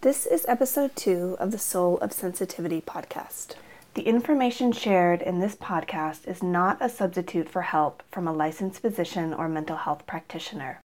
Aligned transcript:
This 0.00 0.26
is 0.26 0.46
episode 0.46 0.94
two 0.94 1.36
of 1.40 1.50
the 1.50 1.58
Soul 1.58 1.98
of 1.98 2.12
Sensitivity 2.12 2.80
podcast. 2.80 3.56
The 3.94 4.02
information 4.02 4.70
shared 4.70 5.22
in 5.22 5.40
this 5.40 5.56
podcast 5.56 6.28
is 6.28 6.40
not 6.40 6.78
a 6.80 6.88
substitute 6.88 7.48
for 7.48 7.62
help 7.62 8.04
from 8.08 8.28
a 8.28 8.32
licensed 8.32 8.80
physician 8.80 9.34
or 9.34 9.48
mental 9.48 9.76
health 9.76 10.06
practitioner. 10.06 10.80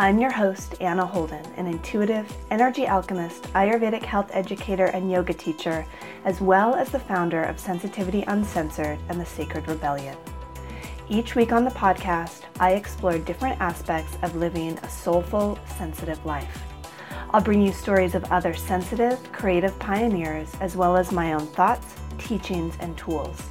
I'm 0.00 0.18
your 0.18 0.30
host, 0.30 0.76
Anna 0.80 1.04
Holden, 1.04 1.44
an 1.58 1.66
intuitive, 1.66 2.34
energy 2.50 2.86
alchemist, 2.86 3.42
Ayurvedic 3.52 4.02
health 4.02 4.30
educator, 4.32 4.86
and 4.86 5.12
yoga 5.12 5.34
teacher, 5.34 5.84
as 6.24 6.40
well 6.40 6.74
as 6.74 6.88
the 6.88 6.98
founder 6.98 7.42
of 7.42 7.60
Sensitivity 7.60 8.22
Uncensored 8.22 8.98
and 9.10 9.20
the 9.20 9.26
Sacred 9.26 9.68
Rebellion. 9.68 10.16
Each 11.10 11.34
week 11.34 11.52
on 11.52 11.66
the 11.66 11.70
podcast, 11.72 12.44
I 12.58 12.72
explore 12.72 13.18
different 13.18 13.60
aspects 13.60 14.16
of 14.22 14.36
living 14.36 14.78
a 14.78 14.88
soulful, 14.88 15.58
sensitive 15.76 16.24
life. 16.24 16.62
I'll 17.32 17.42
bring 17.42 17.60
you 17.60 17.70
stories 17.70 18.14
of 18.14 18.24
other 18.32 18.54
sensitive, 18.54 19.20
creative 19.32 19.78
pioneers, 19.80 20.50
as 20.60 20.76
well 20.76 20.96
as 20.96 21.12
my 21.12 21.34
own 21.34 21.46
thoughts, 21.48 21.94
teachings, 22.16 22.74
and 22.80 22.96
tools. 22.96 23.42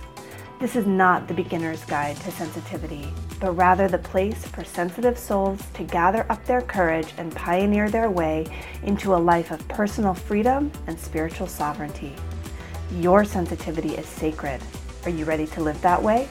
This 0.60 0.76
is 0.76 0.88
not 0.88 1.28
the 1.28 1.36
beginner's 1.36 1.86
guide 1.86 2.18
to 2.18 2.32
sensitivity, 2.32 3.14
but 3.40 3.54
rather 3.54 3.88
the 3.88 3.98
place 3.98 4.46
for 4.48 4.64
sensitive 4.64 5.18
souls 5.18 5.62
to 5.74 5.84
gather 5.84 6.26
up 6.30 6.44
their 6.46 6.62
courage 6.62 7.14
and 7.18 7.34
pioneer 7.36 7.90
their 7.90 8.10
way 8.10 8.46
into 8.84 9.16
a 9.16 9.18
life 9.18 9.52
of 9.52 9.66
personal 9.68 10.14
freedom 10.14 10.72
and 10.88 11.00
spiritual 11.00 11.48
sovereignty. 11.48 12.14
Your 12.96 13.24
sensitivity 13.24 13.96
is 13.96 14.06
sacred. 14.06 14.62
Are 15.06 15.10
you 15.10 15.24
ready 15.24 15.48
to 15.48 15.62
live 15.62 15.82
that 15.82 16.02
way? 16.02 16.28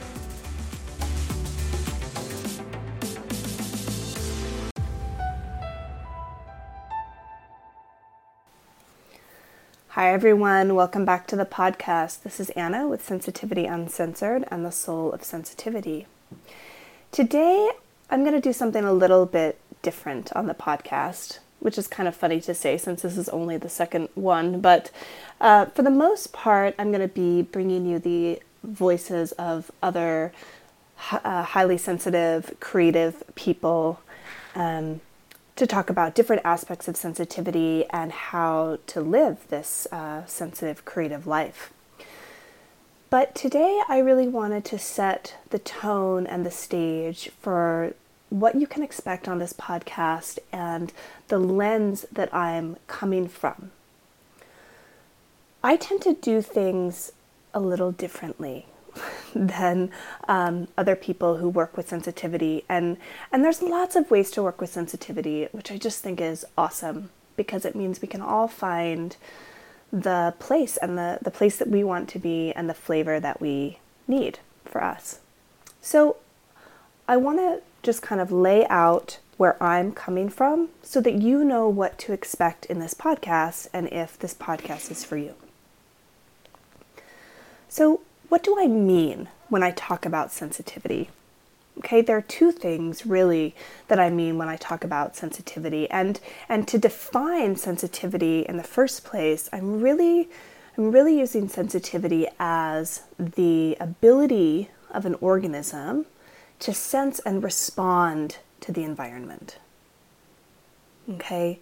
Hi, 9.93 10.13
everyone. 10.13 10.75
Welcome 10.75 11.03
back 11.03 11.27
to 11.27 11.35
the 11.35 11.45
podcast. 11.45 12.21
This 12.21 12.39
is 12.39 12.51
Anna 12.51 12.87
with 12.87 13.03
Sensitivity 13.03 13.65
Uncensored 13.65 14.45
and 14.49 14.63
the 14.63 14.71
Soul 14.71 15.11
of 15.11 15.23
Sensitivity. 15.23 16.05
Today, 17.11 17.71
I'm 18.11 18.21
going 18.21 18.35
to 18.35 18.41
do 18.41 18.53
something 18.53 18.83
a 18.83 18.93
little 18.93 19.25
bit 19.25 19.59
different 19.81 20.31
on 20.33 20.45
the 20.45 20.53
podcast, 20.53 21.39
which 21.59 21.75
is 21.75 21.87
kind 21.87 22.07
of 22.07 22.15
funny 22.15 22.39
to 22.41 22.53
say 22.53 22.77
since 22.77 23.01
this 23.01 23.17
is 23.17 23.27
only 23.29 23.57
the 23.57 23.67
second 23.67 24.09
one. 24.13 24.61
But 24.61 24.91
uh, 25.41 25.65
for 25.65 25.81
the 25.81 25.89
most 25.89 26.33
part, 26.33 26.75
I'm 26.77 26.91
going 26.91 27.01
to 27.01 27.07
be 27.07 27.41
bringing 27.41 27.87
you 27.87 27.97
the 27.97 28.43
voices 28.63 29.31
of 29.33 29.71
other 29.81 30.31
uh, 31.11 31.43
highly 31.43 31.79
sensitive, 31.79 32.55
creative 32.59 33.23
people. 33.33 34.01
Um, 34.53 35.01
to 35.55 35.67
talk 35.67 35.89
about 35.89 36.15
different 36.15 36.41
aspects 36.45 36.87
of 36.87 36.95
sensitivity 36.95 37.85
and 37.89 38.13
how 38.13 38.77
to 38.87 39.01
live 39.01 39.45
this 39.49 39.87
uh, 39.91 40.25
sensitive, 40.25 40.85
creative 40.85 41.27
life. 41.27 41.73
But 43.09 43.33
today 43.33 43.81
I 43.87 43.97
really 43.99 44.27
wanted 44.27 44.65
to 44.65 44.77
set 44.77 45.35
the 45.49 45.57
tone 45.57 46.27
and 46.27 46.45
the 46.45 46.51
stage 46.51 47.31
for 47.41 47.95
what 48.29 48.53
you 48.53 48.67
can 48.67 48.83
expect 48.83 49.27
on 49.27 49.39
this 49.39 49.53
podcast 49.53 50.37
and 50.51 50.93
the 51.27 51.39
lens 51.39 52.05
that 52.11 52.31
I'm 52.33 52.77
coming 52.85 53.27
from. 53.27 53.71
I 55.63 55.75
tend 55.75 56.03
to 56.03 56.13
do 56.13 56.43
things 56.43 57.11
a 57.51 57.59
little 57.59 57.91
differently 57.91 58.67
than 59.35 59.89
um, 60.27 60.67
other 60.77 60.95
people 60.95 61.37
who 61.37 61.49
work 61.49 61.75
with 61.75 61.89
sensitivity. 61.89 62.63
And, 62.69 62.97
and 63.31 63.43
there's 63.43 63.63
lots 63.63 63.95
of 63.95 64.11
ways 64.11 64.29
to 64.31 64.43
work 64.43 64.61
with 64.61 64.69
sensitivity, 64.69 65.47
which 65.51 65.71
I 65.71 65.77
just 65.77 66.03
think 66.03 66.21
is 66.21 66.45
awesome 66.55 67.09
because 67.35 67.65
it 67.65 67.75
means 67.75 68.01
we 68.01 68.07
can 68.07 68.21
all 68.21 68.47
find 68.47 69.17
the 69.91 70.33
place 70.39 70.77
and 70.77 70.97
the, 70.97 71.19
the 71.21 71.31
place 71.31 71.57
that 71.57 71.67
we 71.67 71.83
want 71.83 72.09
to 72.09 72.19
be 72.19 72.51
and 72.53 72.69
the 72.69 72.73
flavor 72.73 73.19
that 73.19 73.41
we 73.41 73.79
need 74.07 74.39
for 74.65 74.83
us. 74.83 75.19
So 75.81 76.17
I 77.07 77.17
want 77.17 77.39
to 77.39 77.61
just 77.81 78.01
kind 78.01 78.21
of 78.21 78.31
lay 78.31 78.67
out 78.67 79.19
where 79.37 79.61
I'm 79.63 79.93
coming 79.93 80.29
from 80.29 80.69
so 80.83 80.99
that 81.01 81.15
you 81.15 81.43
know 81.43 81.69
what 81.69 81.97
to 81.99 82.13
expect 82.13 82.65
in 82.65 82.79
this 82.79 82.93
podcast 82.93 83.67
and 83.73 83.87
if 83.91 84.19
this 84.19 84.33
podcast 84.33 84.91
is 84.91 85.03
for 85.03 85.17
you. 85.17 85.33
So, 87.69 88.01
what 88.27 88.43
do 88.43 88.59
I 88.59 88.67
mean 88.67 89.29
when 89.47 89.63
I 89.63 89.71
talk 89.71 90.05
about 90.05 90.31
sensitivity? 90.31 91.09
Okay, 91.79 92.01
there 92.01 92.17
are 92.17 92.21
two 92.21 92.51
things 92.51 93.05
really 93.05 93.55
that 93.87 93.99
I 93.99 94.09
mean 94.09 94.37
when 94.37 94.49
I 94.49 94.57
talk 94.57 94.83
about 94.83 95.15
sensitivity. 95.15 95.89
And 95.89 96.19
and 96.49 96.67
to 96.67 96.77
define 96.77 97.55
sensitivity 97.55 98.41
in 98.41 98.57
the 98.57 98.63
first 98.63 99.05
place, 99.05 99.49
I'm 99.53 99.81
really 99.81 100.29
I'm 100.77 100.91
really 100.91 101.17
using 101.17 101.47
sensitivity 101.47 102.27
as 102.39 103.03
the 103.17 103.77
ability 103.79 104.69
of 104.91 105.05
an 105.05 105.15
organism 105.21 106.05
to 106.59 106.73
sense 106.73 107.19
and 107.19 107.43
respond 107.43 108.37
to 108.61 108.71
the 108.71 108.83
environment. 108.83 109.57
Okay? 111.09 111.59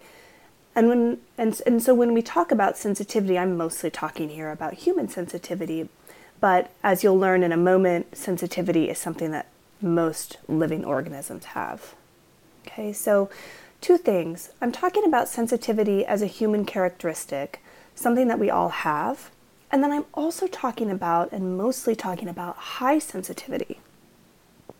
And 0.74 0.88
when 0.88 1.18
and, 1.36 1.60
and 1.64 1.82
so 1.82 1.94
when 1.94 2.12
we 2.12 2.22
talk 2.22 2.50
about 2.50 2.76
sensitivity, 2.76 3.38
I'm 3.38 3.56
mostly 3.56 3.90
talking 3.90 4.30
here 4.30 4.50
about 4.50 4.74
human 4.74 5.08
sensitivity, 5.08 5.88
but 6.40 6.70
as 6.82 7.04
you'll 7.04 7.18
learn 7.18 7.42
in 7.44 7.52
a 7.52 7.56
moment, 7.56 8.16
sensitivity 8.16 8.88
is 8.90 8.98
something 8.98 9.30
that 9.30 9.46
most 9.80 10.38
living 10.48 10.84
organisms 10.84 11.46
have. 11.46 11.94
Okay, 12.66 12.92
so 12.92 13.30
two 13.80 13.96
things. 13.96 14.50
I'm 14.60 14.72
talking 14.72 15.04
about 15.04 15.28
sensitivity 15.28 16.04
as 16.04 16.22
a 16.22 16.26
human 16.26 16.64
characteristic, 16.64 17.62
something 17.94 18.28
that 18.28 18.38
we 18.38 18.50
all 18.50 18.68
have. 18.70 19.30
And 19.70 19.82
then 19.82 19.92
I'm 19.92 20.06
also 20.14 20.46
talking 20.46 20.90
about, 20.90 21.30
and 21.32 21.56
mostly 21.58 21.94
talking 21.94 22.28
about, 22.28 22.56
high 22.56 22.98
sensitivity. 22.98 23.78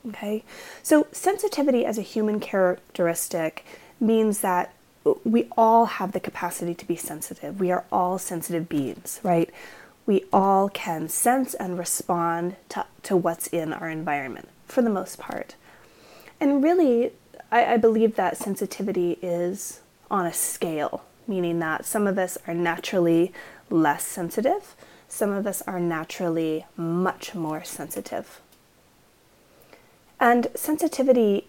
Okay, 0.09 0.45
so 0.83 1.07
sensitivity 1.13 1.85
as 1.85 1.99
a 1.99 2.03
human 2.03 2.41
characteristic 2.41 3.65
means 4.01 4.41
that 4.41 4.73
we 5.25 5.49
all 5.57 5.87
have 5.87 6.13
the 6.13 6.21
capacity 6.21 6.75
to 6.75 6.87
be 6.87 6.97
sensitive. 6.97 7.61
We 7.61 7.71
are 7.71 7.85
all 7.91 8.19
sensitive 8.19 8.69
beings, 8.69 9.21
right? 9.23 9.51
we 10.09 10.25
all 10.33 10.71
can 10.71 11.07
sense 11.07 11.53
and 11.53 11.79
respond 11.79 12.57
to, 12.71 12.87
to 13.03 13.15
what's 13.15 13.47
in 13.49 13.75
our 13.75 13.91
environment 13.91 14.49
for 14.69 14.83
the 14.83 14.91
most 14.91 15.19
part. 15.19 15.55
And 16.41 16.63
really, 16.63 17.13
I, 17.51 17.75
I 17.75 17.77
believe 17.77 18.17
that 18.17 18.37
sensitivity 18.37 19.19
is 19.23 19.81
on 20.11 20.27
a 20.27 20.33
scale, 20.33 21.05
meaning 21.27 21.59
that 21.59 21.85
some 21.85 22.07
of 22.07 22.19
us 22.19 22.39
are 22.47 22.55
naturally 22.55 23.33
less 23.71 24.05
sensitive, 24.05 24.75
some 25.09 25.31
of 25.31 25.47
us 25.47 25.63
are 25.63 25.81
naturally 25.81 26.67
much 26.77 27.35
more 27.35 27.65
sensitive. 27.65 28.41
And 30.21 30.49
sensitivity 30.55 31.47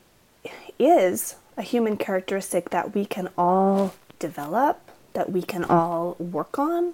is 0.78 1.36
a 1.57 1.62
human 1.62 1.97
characteristic 1.97 2.69
that 2.69 2.96
we 2.96 3.06
can 3.06 3.30
all 3.38 3.94
develop, 4.19 4.80
that 5.13 5.31
we 5.31 5.41
can 5.41 5.63
all 5.66 6.16
work 6.19 6.57
on, 6.57 6.94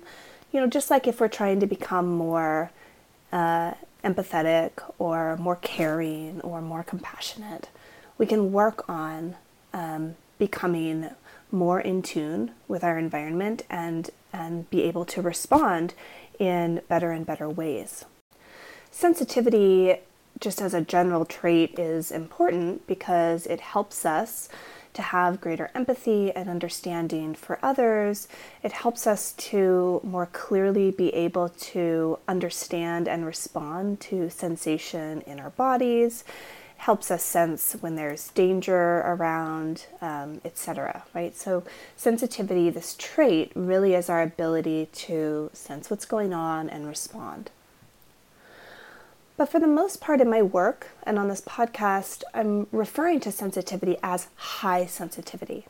you 0.52 0.60
know, 0.60 0.68
just 0.68 0.90
like 0.90 1.06
if 1.08 1.20
we're 1.20 1.28
trying 1.28 1.60
to 1.60 1.68
become 1.68 2.08
more 2.08 2.72
uh, 3.32 3.74
empathetic 4.06 4.72
or 5.00 5.36
more 5.38 5.56
caring 5.58 6.40
or 6.42 6.62
more 6.62 6.84
compassionate, 6.84 7.70
we 8.18 8.26
can 8.26 8.52
work 8.52 8.88
on 8.88 9.36
um, 9.74 10.16
becoming 10.38 11.10
more 11.52 11.80
in 11.80 12.02
tune 12.02 12.52
with 12.68 12.84
our 12.84 12.98
environment 12.98 13.64
and 13.70 14.10
and 14.32 14.70
be 14.70 14.84
able 14.84 15.06
to 15.06 15.22
respond 15.22 15.94
in 16.40 16.82
better 16.90 17.12
and 17.12 17.26
better 17.26 17.50
ways. 17.50 18.06
Sensitivity, 18.92 19.96
just 20.40 20.62
as 20.62 20.74
a 20.74 20.82
general 20.82 21.26
trait, 21.26 21.80
is 21.80 22.12
important 22.12 22.86
because 22.88 23.46
it 23.48 23.62
helps 23.62 24.06
us 24.06 24.50
to 24.96 25.02
have 25.02 25.42
greater 25.42 25.70
empathy 25.76 26.32
and 26.32 26.50
understanding 26.50 27.36
for 27.36 27.60
others. 27.62 28.28
It 28.64 28.72
helps 28.72 29.06
us 29.06 29.34
to 29.34 30.02
more 30.04 30.26
clearly 30.26 30.92
be 30.92 31.14
able 31.14 31.50
to 31.50 32.18
understand 32.28 33.08
and 33.08 33.26
respond 33.26 34.00
to 34.02 34.30
sensation 34.30 35.22
in 35.22 35.40
our 35.40 35.52
bodies. 35.52 36.24
Helps 36.78 37.10
us 37.10 37.24
sense 37.24 37.74
when 37.80 37.96
there's 37.96 38.30
danger 38.30 38.98
around, 39.00 39.86
um, 40.02 40.42
etc. 40.44 41.04
Right? 41.14 41.36
So, 41.36 41.64
sensitivity, 41.96 42.70
this 42.70 42.96
trait, 42.98 43.52
really 43.56 43.94
is 43.94 44.10
our 44.10 44.22
ability 44.22 44.90
to 44.94 45.50
sense 45.54 45.90
what's 45.90 46.06
going 46.06 46.34
on 46.34 46.70
and 46.70 46.86
respond. 46.86 47.50
But 49.38 49.50
for 49.50 49.60
the 49.60 49.68
most 49.68 50.00
part 50.00 50.22
in 50.22 50.30
my 50.30 50.42
work 50.42 50.88
and 51.04 51.20
on 51.20 51.28
this 51.28 51.42
podcast, 51.42 52.24
I'm 52.34 52.68
referring 52.72 53.20
to 53.22 53.32
sensitivity 53.32 53.98
as 54.02 54.28
high 54.36 54.86
sensitivity. 54.86 55.66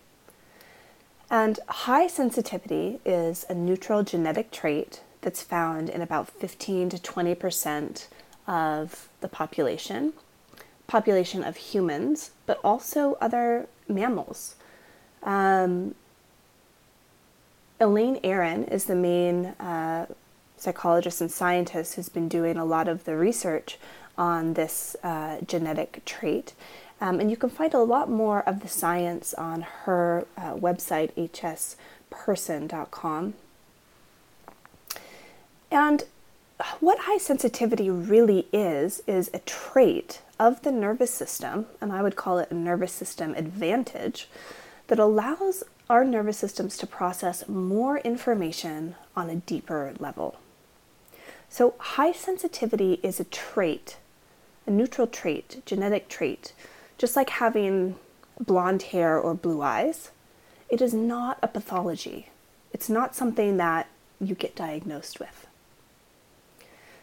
And 1.32 1.60
high 1.68 2.06
sensitivity 2.06 3.00
is 3.04 3.46
a 3.50 3.56
neutral 3.56 4.04
genetic 4.04 4.52
trait 4.52 5.02
that's 5.22 5.42
found 5.42 5.90
in 5.90 6.02
about 6.02 6.30
15 6.30 6.90
to 6.90 6.98
20% 6.98 8.08
of 8.48 9.10
the 9.22 9.28
population, 9.28 10.14
population 10.86 11.44
of 11.44 11.58
humans, 11.58 12.30
but 12.46 12.60
also 12.64 13.18
other 13.20 13.68
mammals. 13.88 14.54
Um, 15.24 15.96
Elaine 17.80 18.20
Aron 18.24 18.66
is 18.66 18.86
the 18.86 18.96
main 18.96 19.48
uh, 19.60 20.06
psychologist 20.58 21.22
and 21.22 21.32
scientist 21.32 21.96
who's 21.96 22.10
been 22.10 22.28
doing 22.28 22.58
a 22.58 22.66
lot 22.66 22.88
of 22.88 23.04
the 23.06 23.16
research 23.16 23.78
on 24.18 24.54
this 24.54 24.96
uh, 25.04 25.40
genetic 25.46 26.04
trait. 26.06 26.54
Um, 27.02 27.20
and 27.20 27.30
you 27.30 27.38
can 27.38 27.50
find 27.50 27.74
a 27.74 27.80
lot 27.80 28.10
more 28.10 28.42
of 28.48 28.62
the 28.62 28.68
science 28.68 29.34
on 29.34 29.62
her 29.62 30.26
uh, 30.38 30.54
website, 30.54 31.12
hsperson.com. 32.12 33.34
And 35.70 36.04
what 36.80 37.00
high 37.00 37.18
sensitivity 37.18 37.90
really 37.90 38.48
is, 38.54 39.02
is 39.08 39.30
a 39.34 39.40
trait 39.40 40.22
of 40.40 40.62
the 40.62 40.72
nervous 40.72 41.12
system, 41.12 41.66
and 41.82 41.92
I 41.92 42.02
would 42.02 42.16
call 42.16 42.40
it 42.40 42.50
a 42.50 42.56
nervous 42.56 42.94
system 42.94 43.34
advantage, 43.36 44.30
that 44.88 45.00
allows 45.00 45.64
our 45.90 46.06
nervous 46.06 46.38
systems 46.38 46.78
to 46.78 46.88
process 46.88 47.48
more 47.50 47.98
information 48.00 48.96
on 49.16 49.30
a 49.30 49.36
deeper 49.36 49.94
level. 50.00 50.38
So, 51.56 51.74
high 51.80 52.12
sensitivity 52.12 53.00
is 53.02 53.22
a 53.22 53.24
trait, 53.24 53.96
a 54.68 54.72
neutral 54.72 55.08
trait, 55.08 55.62
genetic 55.66 56.10
trait, 56.10 56.52
just 56.98 57.16
like 57.16 57.30
having 57.30 57.96
blonde 58.38 58.82
hair 58.92 59.18
or 59.18 59.34
blue 59.34 59.62
eyes. 59.62 60.12
It 60.68 60.82
is 60.82 60.94
not 60.94 61.40
a 61.42 61.48
pathology. 61.48 62.28
It's 62.74 62.90
not 62.90 63.16
something 63.16 63.56
that 63.56 63.88
you 64.20 64.36
get 64.36 64.54
diagnosed 64.54 65.22
with. 65.22 65.48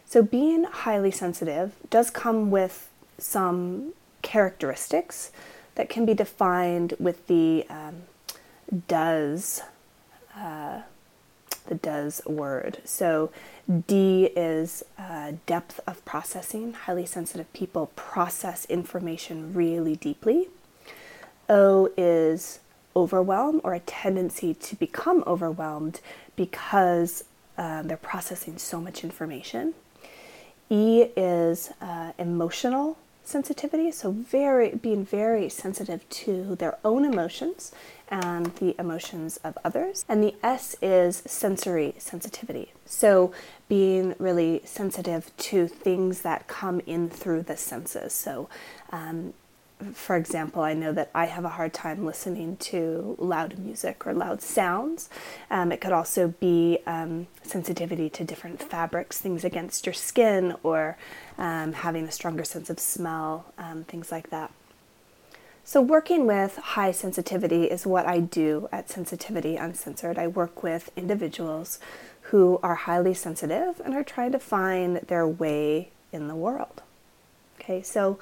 So, 0.05 0.21
being 0.21 0.65
highly 0.65 1.09
sensitive 1.09 1.71
does 1.89 2.11
come 2.11 2.51
with 2.51 2.91
some 3.17 3.93
characteristics 4.21 5.31
that 5.73 5.89
can 5.89 6.05
be 6.05 6.13
defined 6.13 6.93
with 6.99 7.25
the 7.25 7.65
um, 7.71 8.03
does, 8.87 9.63
uh, 10.37 10.81
the 11.67 11.75
does 11.75 12.21
word. 12.25 12.79
So, 12.85 13.31
D 13.87 14.25
is 14.35 14.83
uh, 14.97 15.33
depth 15.45 15.79
of 15.87 16.03
processing. 16.05 16.73
Highly 16.73 17.05
sensitive 17.05 17.51
people 17.53 17.91
process 17.95 18.65
information 18.65 19.53
really 19.53 19.95
deeply. 19.95 20.49
O 21.49 21.89
is 21.97 22.59
overwhelm 22.95 23.61
or 23.63 23.73
a 23.73 23.79
tendency 23.79 24.53
to 24.53 24.75
become 24.75 25.23
overwhelmed 25.25 25.99
because 26.35 27.23
uh, 27.57 27.81
they're 27.83 27.97
processing 27.97 28.57
so 28.57 28.79
much 28.81 29.03
information. 29.03 29.73
E 30.69 31.03
is 31.15 31.71
uh, 31.81 32.11
emotional 32.17 32.97
sensitivity, 33.23 33.91
so 33.91 34.11
very 34.11 34.75
being 34.75 35.05
very 35.05 35.49
sensitive 35.49 36.07
to 36.09 36.55
their 36.55 36.77
own 36.83 37.05
emotions 37.05 37.71
and 38.09 38.47
the 38.57 38.75
emotions 38.79 39.37
of 39.43 39.57
others. 39.63 40.05
And 40.07 40.23
the 40.23 40.35
S 40.43 40.75
is 40.81 41.23
sensory 41.25 41.95
sensitivity, 41.97 42.73
so 42.85 43.33
being 43.67 44.15
really 44.19 44.61
sensitive 44.65 45.35
to 45.37 45.67
things 45.67 46.21
that 46.21 46.47
come 46.47 46.81
in 46.85 47.09
through 47.09 47.43
the 47.43 47.57
senses. 47.57 48.13
So 48.13 48.49
um, 48.91 49.33
for 49.93 50.15
example, 50.15 50.61
I 50.61 50.73
know 50.73 50.91
that 50.93 51.09
I 51.13 51.25
have 51.25 51.45
a 51.45 51.49
hard 51.49 51.73
time 51.73 52.05
listening 52.05 52.57
to 52.57 53.15
loud 53.19 53.57
music 53.59 54.07
or 54.07 54.13
loud 54.13 54.41
sounds. 54.41 55.09
Um, 55.51 55.71
it 55.71 55.81
could 55.81 55.91
also 55.91 56.29
be 56.39 56.79
um, 56.85 57.27
sensitivity 57.43 58.09
to 58.11 58.23
different 58.23 58.61
fabrics, 58.61 59.19
things 59.19 59.43
against 59.43 59.85
your 59.85 59.93
skin, 59.93 60.55
or 60.63 60.97
um, 61.37 61.73
having 61.73 62.05
a 62.05 62.11
stronger 62.11 62.43
sense 62.43 62.69
of 62.69 62.79
smell, 62.79 63.53
um, 63.57 63.83
things 63.83 64.11
like 64.11 64.29
that. 64.29 64.51
So, 65.65 65.81
working 65.81 66.25
with 66.25 66.57
high 66.57 66.91
sensitivity 66.91 67.65
is 67.65 67.85
what 67.85 68.05
I 68.05 68.19
do 68.19 68.67
at 68.71 68.89
Sensitivity 68.89 69.55
Uncensored. 69.55 70.17
I 70.17 70.27
work 70.27 70.61
with 70.61 70.91
individuals 70.97 71.79
who 72.23 72.59
are 72.61 72.75
highly 72.75 73.13
sensitive 73.13 73.81
and 73.83 73.93
are 73.93 74.03
trying 74.03 74.33
to 74.33 74.39
find 74.39 74.97
their 74.97 75.27
way 75.27 75.89
in 76.11 76.27
the 76.27 76.35
world. 76.35 76.81
Okay, 77.59 77.81
so 77.81 78.19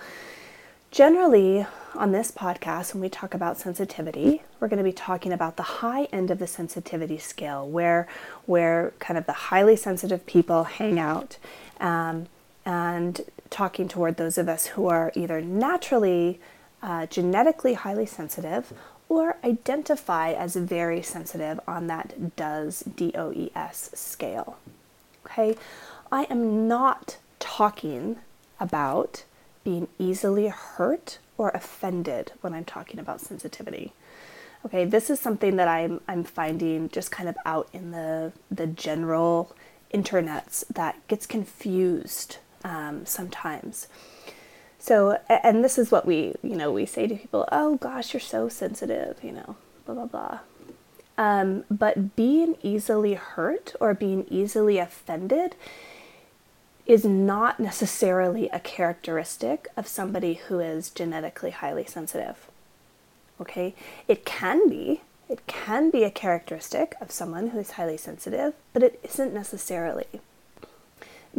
Generally, 0.92 1.66
on 1.96 2.12
this 2.12 2.34
podcast, 2.34 2.94
when 2.94 3.00
we 3.00 3.08
talk 3.08 3.34
about 3.34 3.58
sensitivity, 3.58 4.42
we're 4.60 4.68
going 4.68 4.78
to 4.78 4.84
be 4.84 4.92
talking 4.92 5.32
about 5.32 5.56
the 5.56 5.64
high 5.64 6.04
end 6.12 6.30
of 6.30 6.38
the 6.38 6.48
sensitivity 6.48 7.18
scale, 7.18 7.66
where 7.66 8.10
where 8.46 8.92
kind 9.00 9.18
of 9.18 9.26
the 9.26 9.32
highly 9.32 9.78
sensitive 9.78 10.26
people 10.26 10.66
hang 10.66 11.00
out, 11.00 11.38
um, 11.80 12.28
and 12.66 13.22
talking 13.50 13.88
toward 13.88 14.18
those 14.18 14.38
of 14.38 14.50
us 14.50 14.68
who 14.68 14.88
are 14.88 15.14
either 15.16 15.40
naturally, 15.40 16.42
uh, 16.84 17.06
genetically 17.06 17.76
highly 17.76 18.06
sensitive, 18.06 18.74
or 19.08 19.38
identify 19.46 20.34
as 20.34 20.58
very 20.58 21.02
sensitive 21.02 21.58
on 21.70 21.88
that 21.88 22.36
DOES 22.36 22.82
D 22.82 23.14
O 23.16 23.32
E 23.32 23.50
S 23.56 23.92
scale. 23.94 24.58
Okay, 25.26 25.56
I 26.12 26.24
am 26.24 26.68
not 26.68 27.16
talking 27.40 28.18
about 28.60 29.24
being 29.64 29.88
easily 30.00 30.48
hurt 30.48 31.20
or 31.38 31.50
offended 31.50 32.34
when 32.42 32.54
I'm 32.54 32.66
talking 32.66 33.00
about 33.00 33.22
sensitivity. 33.22 33.94
Okay, 34.66 34.86
this 34.86 35.10
is 35.10 35.20
something 35.20 35.56
that 35.56 35.68
I'm 35.68 36.02
I'm 36.08 36.24
finding 36.24 36.90
just 36.90 37.12
kind 37.12 37.28
of 37.28 37.36
out 37.46 37.68
in 37.74 37.92
the 37.92 38.32
the 38.50 38.68
general 38.68 39.56
internets 39.94 40.64
that 40.68 41.06
gets 41.08 41.26
confused 41.26 42.38
um, 42.64 43.06
sometimes. 43.06 43.88
So, 44.78 45.20
and 45.30 45.64
this 45.64 45.78
is 45.78 45.92
what 45.92 46.06
we 46.06 46.36
you 46.44 46.56
know 46.56 46.72
we 46.72 46.86
say 46.86 47.08
to 47.08 47.16
people, 47.16 47.48
oh 47.52 47.78
gosh, 47.78 48.14
you're 48.14 48.22
so 48.22 48.50
sensitive, 48.50 49.24
you 49.24 49.32
know, 49.32 49.56
blah 49.86 49.96
blah 49.96 50.06
blah. 50.06 50.40
Um, 51.18 51.66
but 51.70 52.16
being 52.16 52.56
easily 52.64 53.16
hurt 53.16 53.76
or 53.80 53.94
being 53.94 54.26
easily 54.30 54.78
offended 54.78 55.56
is 56.92 57.06
not 57.06 57.58
necessarily 57.58 58.50
a 58.50 58.60
characteristic 58.60 59.70
of 59.78 59.88
somebody 59.88 60.34
who 60.34 60.60
is 60.60 60.90
genetically 60.90 61.52
highly 61.52 61.86
sensitive. 61.86 62.50
Okay? 63.40 63.74
It 64.10 64.26
can 64.26 64.68
be. 64.68 65.00
It 65.30 65.48
can 65.48 65.90
be 65.90 66.04
a 66.04 66.12
characteristic 66.12 66.96
of 67.00 67.10
someone 67.10 67.52
who 67.52 67.60
is 67.60 67.72
highly 67.72 67.96
sensitive, 67.96 68.56
but 68.74 68.84
it 68.84 69.00
isn't 69.04 69.34
necessarily. 69.34 70.08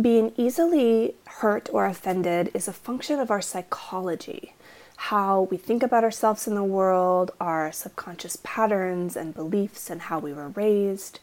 Being 0.00 0.32
easily 0.38 1.16
hurt 1.26 1.68
or 1.70 1.84
offended 1.84 2.50
is 2.54 2.66
a 2.66 2.72
function 2.72 3.20
of 3.20 3.30
our 3.30 3.42
psychology, 3.42 4.54
how 4.96 5.48
we 5.50 5.58
think 5.58 5.82
about 5.82 6.02
ourselves 6.02 6.46
in 6.46 6.54
the 6.54 6.64
world, 6.64 7.30
our 7.38 7.70
subconscious 7.72 8.38
patterns 8.42 9.16
and 9.16 9.34
beliefs, 9.34 9.90
and 9.90 10.00
how 10.00 10.18
we 10.18 10.32
were 10.32 10.48
raised. 10.48 11.20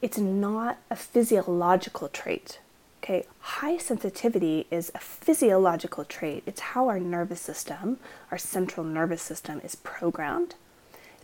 It's 0.00 0.16
not 0.16 0.78
a 0.88 0.96
physiological 0.96 2.08
trait 2.08 2.60
Okay, 3.02 3.24
high 3.40 3.78
sensitivity 3.78 4.66
is 4.70 4.90
a 4.94 4.98
physiological 4.98 6.04
trait. 6.04 6.42
It's 6.46 6.60
how 6.60 6.88
our 6.88 6.98
nervous 6.98 7.40
system, 7.40 7.98
our 8.30 8.38
central 8.38 8.84
nervous 8.84 9.22
system, 9.22 9.60
is 9.64 9.76
programmed. 9.76 10.56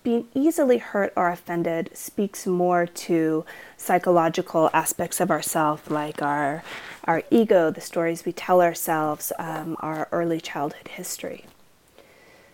Being 0.05 0.29
easily 0.35 0.79
hurt 0.79 1.13
or 1.17 1.31
offended 1.31 1.91
speaks 1.95 2.47
more 2.47 2.87
to 2.87 3.45
psychological 3.77 4.71
aspects 4.73 5.19
of 5.19 5.31
ourself, 5.31 5.91
like 5.91 6.23
our, 6.23 6.63
our 7.05 7.23
ego, 7.31 7.71
the 7.71 7.81
stories 7.81 8.25
we 8.25 8.33
tell 8.33 8.61
ourselves, 8.61 9.33
um, 9.39 9.77
our 9.81 10.09
early 10.13 10.41
childhood 10.41 10.89
history. 10.89 11.47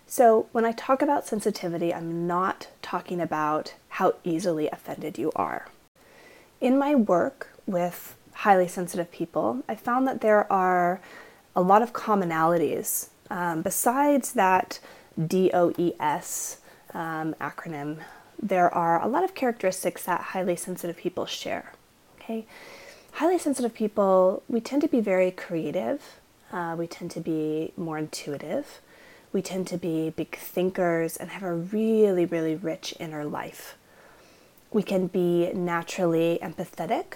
So, 0.07 0.47
when 0.51 0.65
I 0.65 0.71
talk 0.71 1.01
about 1.01 1.27
sensitivity, 1.27 1.93
I'm 1.93 2.25
not 2.25 2.67
talking 2.81 3.21
about 3.21 3.75
how 3.89 4.15
easily 4.23 4.67
offended 4.69 5.17
you 5.17 5.31
are. 5.35 5.67
In 6.59 6.77
my 6.77 6.95
work 6.95 7.49
with 7.65 8.15
highly 8.33 8.67
sensitive 8.67 9.11
people, 9.11 9.63
I 9.67 9.75
found 9.75 10.07
that 10.07 10.21
there 10.21 10.51
are 10.51 11.01
a 11.55 11.61
lot 11.61 11.81
of 11.81 11.93
commonalities. 11.93 13.09
Um, 13.29 13.61
besides 13.61 14.33
that 14.33 14.79
DOES 15.17 16.57
um, 16.93 17.35
acronym, 17.39 17.99
there 18.41 18.73
are 18.73 19.01
a 19.01 19.07
lot 19.07 19.23
of 19.23 19.35
characteristics 19.35 20.03
that 20.05 20.21
highly 20.21 20.55
sensitive 20.55 20.97
people 20.97 21.25
share. 21.25 21.73
Okay, 22.19 22.45
highly 23.13 23.37
sensitive 23.37 23.73
people, 23.73 24.43
we 24.47 24.61
tend 24.61 24.81
to 24.81 24.87
be 24.87 24.99
very 24.99 25.31
creative. 25.31 26.19
Uh, 26.51 26.75
we 26.77 26.87
tend 26.87 27.11
to 27.11 27.19
be 27.19 27.71
more 27.77 27.97
intuitive. 27.97 28.81
We 29.31 29.41
tend 29.41 29.67
to 29.67 29.77
be 29.77 30.09
big 30.09 30.35
thinkers 30.35 31.15
and 31.15 31.29
have 31.29 31.43
a 31.43 31.53
really, 31.53 32.25
really 32.25 32.55
rich 32.55 32.93
inner 32.99 33.23
life. 33.23 33.75
We 34.71 34.83
can 34.83 35.07
be 35.07 35.51
naturally 35.53 36.39
empathetic 36.41 37.15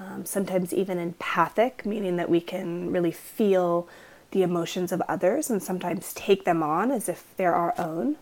um, 0.00 0.24
sometimes 0.24 0.72
even 0.72 0.98
empathic, 0.98 1.84
meaning 1.84 2.16
that 2.16 2.30
we 2.30 2.40
can 2.40 2.90
really 2.90 3.12
feel 3.12 3.86
the 4.30 4.42
emotions 4.42 4.92
of 4.92 5.02
others 5.02 5.50
and 5.50 5.62
sometimes 5.62 6.14
take 6.14 6.44
them 6.44 6.62
on 6.62 6.90
as 6.90 7.08
if 7.08 7.34
they're 7.36 7.54
our 7.54 7.74
own. 7.78 8.16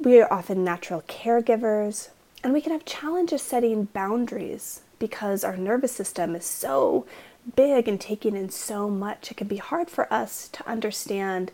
We 0.00 0.20
are 0.20 0.32
often 0.32 0.64
natural 0.64 1.02
caregivers, 1.02 2.08
and 2.42 2.52
we 2.52 2.60
can 2.60 2.72
have 2.72 2.84
challenges 2.84 3.42
setting 3.42 3.84
boundaries 3.84 4.82
because 4.98 5.44
our 5.44 5.56
nervous 5.56 5.92
system 5.92 6.34
is 6.34 6.44
so 6.44 7.06
big 7.54 7.88
and 7.88 8.00
taking 8.00 8.36
in 8.36 8.50
so 8.50 8.90
much, 8.90 9.30
it 9.30 9.36
can 9.36 9.46
be 9.46 9.56
hard 9.56 9.88
for 9.88 10.12
us 10.12 10.48
to 10.48 10.68
understand 10.68 11.50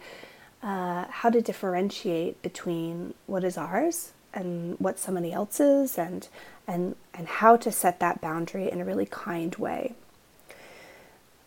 uh, 0.62 1.04
how 1.08 1.30
to 1.30 1.42
differentiate 1.42 2.40
between 2.42 3.14
what 3.26 3.44
is 3.44 3.58
ours 3.58 4.12
and 4.32 4.78
what 4.80 4.98
somebody 4.98 5.32
else's 5.32 5.98
and 5.98 6.28
and 6.66 6.96
and 7.12 7.28
how 7.28 7.56
to 7.56 7.70
set 7.70 8.00
that 8.00 8.20
boundary 8.20 8.70
in 8.70 8.80
a 8.80 8.84
really 8.84 9.06
kind 9.06 9.54
way. 9.56 9.94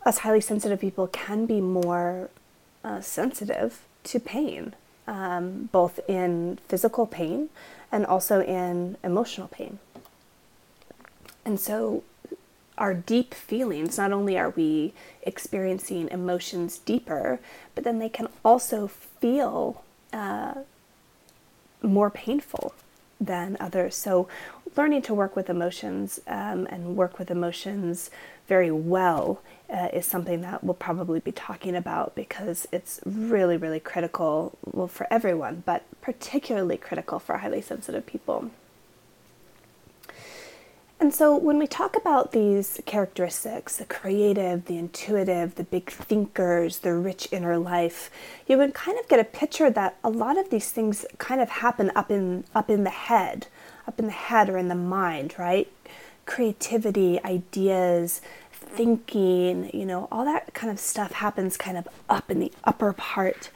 Us 0.06 0.20
highly 0.20 0.42
sensitive 0.42 0.80
people 0.80 1.08
can 1.08 1.46
be 1.46 1.60
more 1.60 2.30
uh, 2.84 3.02
sensitive 3.02 3.82
to 4.04 4.20
pain, 4.20 4.74
um, 5.08 5.70
both 5.72 6.00
in 6.08 6.60
physical 6.68 7.06
pain 7.06 7.50
and 7.92 8.06
also 8.06 8.42
in 8.42 8.98
emotional 9.04 9.48
pain. 9.48 9.80
And 11.46 11.60
so, 11.60 12.04
our 12.78 12.94
deep 12.94 13.34
feelings, 13.34 13.98
not 13.98 14.12
only 14.12 14.38
are 14.38 14.52
we 14.52 14.94
experiencing 15.24 16.10
emotions 16.10 16.78
deeper, 16.78 17.40
but 17.74 17.84
then 17.84 18.00
they 18.00 18.10
can 18.10 18.28
also 18.46 18.88
feel 18.88 19.84
uh, 20.14 20.56
more 21.82 22.10
painful 22.10 22.74
than 23.20 23.58
others. 23.60 23.96
So, 23.96 24.28
learning 24.78 25.02
to 25.02 25.14
work 25.14 25.36
with 25.36 25.50
emotions 25.50 26.20
um, 26.28 26.68
and 26.70 26.96
work 26.96 27.18
with 27.18 27.32
emotions 27.32 28.10
very 28.48 28.72
well 28.72 29.42
uh, 29.70 29.90
is 29.92 30.06
something 30.06 30.42
that 30.42 30.64
we'll 30.64 30.74
probably 30.74 31.20
be 31.20 31.32
talking 31.32 31.76
about 31.76 32.16
because 32.16 32.68
it's 32.72 33.02
really, 33.06 33.58
really 33.58 33.80
critical, 33.80 34.58
well, 34.64 34.88
for 34.88 35.08
everyone, 35.12 35.64
but 35.66 35.84
particularly 36.02 36.78
critical 36.78 37.20
for 37.20 37.38
highly 37.38 37.62
sensitive 37.62 38.06
people. 38.06 38.50
And 41.00 41.14
so, 41.14 41.36
when 41.36 41.60
we 41.60 41.68
talk 41.68 41.96
about 41.96 42.32
these 42.32 42.82
characteristics 42.88 43.78
the 43.78 43.86
creative, 43.86 44.66
the 44.66 44.78
intuitive, 44.78 45.54
the 45.54 45.64
big 45.64 45.92
thinkers, 45.92 46.80
the 46.80 46.94
rich 46.94 47.28
inner 47.32 47.58
life 47.60 48.10
you 48.48 48.58
would 48.58 48.74
kind 48.74 48.98
of 48.98 49.08
get 49.08 49.20
a 49.20 49.24
picture 49.24 49.70
that 49.70 49.98
a 50.04 50.10
lot 50.10 50.40
of 50.40 50.50
these 50.50 50.72
things 50.72 51.06
kind 51.20 51.40
of 51.40 51.50
happen 51.50 51.92
up 51.96 52.10
in, 52.10 52.46
up 52.56 52.70
in 52.70 52.84
the 52.84 52.90
head, 52.90 53.46
up 53.88 54.00
in 54.00 54.06
the 54.06 54.12
head 54.12 54.50
or 54.50 54.58
in 54.58 54.68
the 54.68 54.76
mind, 54.76 55.36
right? 55.38 55.72
Creativity, 56.26 57.24
ideas, 57.24 58.22
thinking, 58.52 59.70
you 59.74 59.86
know, 59.86 60.08
all 60.12 60.26
that 60.26 60.54
kind 60.54 60.72
of 60.72 60.80
stuff 60.80 61.14
happens 61.14 61.58
kind 61.58 61.78
of 61.78 61.88
up 62.10 62.30
in 62.30 62.40
the 62.40 62.52
upper 62.64 62.94
part 62.94 63.50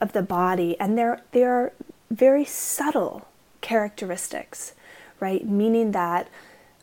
of 0.00 0.12
the 0.12 0.22
body. 0.22 0.78
And 0.80 0.98
they're, 0.98 1.22
they're 1.32 1.72
very 2.10 2.44
subtle 2.44 3.28
characteristics, 3.60 4.72
right? 5.20 5.46
Meaning 5.46 5.92
that 5.92 6.28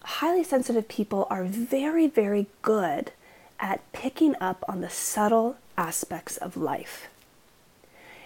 highly 0.03 0.43
sensitive 0.43 0.87
people 0.87 1.27
are 1.29 1.43
very, 1.43 2.07
very 2.07 2.47
good 2.61 3.11
at 3.59 3.91
picking 3.91 4.35
up 4.39 4.63
on 4.67 4.81
the 4.81 4.89
subtle 4.89 5.57
aspects 5.77 6.37
of 6.37 6.55
life. 6.55 7.07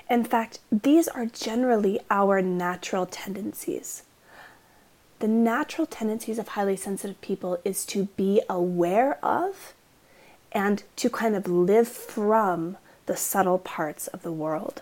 In 0.10 0.24
fact, 0.24 0.60
these 0.72 1.08
are 1.08 1.26
generally 1.26 2.00
our 2.10 2.42
natural 2.42 3.06
tendencies. 3.06 4.04
The 5.20 5.28
natural 5.28 5.86
tendencies 5.86 6.40
of 6.40 6.50
highly 6.50 6.78
sensitive 6.78 7.20
people 7.20 7.60
is 7.66 7.86
to 7.88 8.06
be 8.16 8.42
aware 8.50 9.24
of 9.24 9.74
and 10.52 10.84
to 10.96 11.10
kind 11.10 11.36
of 11.36 11.48
live 11.48 11.88
from 11.88 12.78
the 13.06 13.18
subtle 13.18 13.58
parts 13.58 14.08
of 14.08 14.22
the 14.22 14.32
world. 14.32 14.82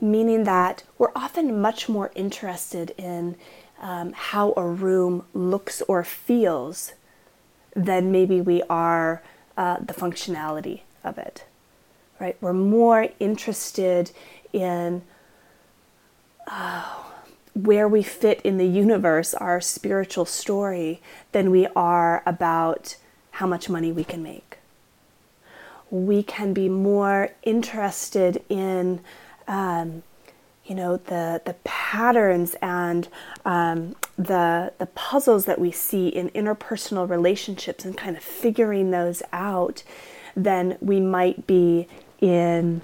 Meaning 0.00 0.44
that 0.44 0.84
we're 0.96 1.12
often 1.14 1.60
much 1.60 1.88
more 1.88 2.10
interested 2.14 2.94
in 2.96 3.36
um, 3.80 4.12
how 4.14 4.54
a 4.56 4.66
room 4.66 5.26
looks 5.34 5.82
or 5.82 6.02
feels 6.02 6.92
than 7.76 8.10
maybe 8.10 8.40
we 8.40 8.62
are 8.70 9.22
uh, 9.56 9.78
the 9.80 9.94
functionality 9.94 10.80
of 11.04 11.18
it. 11.18 11.44
Right? 12.18 12.36
We're 12.40 12.52
more 12.52 13.08
interested 13.20 14.12
in 14.52 15.02
uh, 16.46 16.84
where 17.54 17.86
we 17.86 18.02
fit 18.02 18.40
in 18.42 18.56
the 18.56 18.66
universe, 18.66 19.34
our 19.34 19.60
spiritual 19.60 20.24
story, 20.24 21.00
than 21.32 21.50
we 21.50 21.66
are 21.76 22.22
about 22.24 22.96
how 23.32 23.46
much 23.46 23.68
money 23.68 23.92
we 23.92 24.04
can 24.04 24.22
make. 24.22 24.58
We 25.90 26.22
can 26.22 26.54
be 26.54 26.68
more 26.68 27.30
interested 27.42 28.42
in 28.48 29.00
um, 29.46 30.02
you 30.64 30.74
know 30.74 30.96
the 30.96 31.42
the 31.44 31.54
patterns 31.64 32.54
and 32.62 33.08
um, 33.44 33.96
the 34.16 34.72
the 34.78 34.86
puzzles 34.86 35.44
that 35.46 35.58
we 35.58 35.70
see 35.70 36.08
in 36.08 36.30
interpersonal 36.30 37.08
relationships 37.08 37.84
and 37.84 37.96
kind 37.96 38.16
of 38.16 38.22
figuring 38.22 38.90
those 38.90 39.22
out 39.32 39.82
than 40.36 40.78
we 40.80 41.00
might 41.00 41.46
be 41.46 41.88
in 42.20 42.80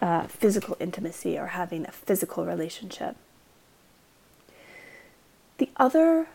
uh, 0.00 0.26
physical 0.28 0.76
intimacy 0.80 1.36
or 1.36 1.48
having 1.48 1.84
a 1.84 1.92
physical 1.92 2.46
relationship. 2.46 3.16
The 5.58 5.70
other 5.76 6.28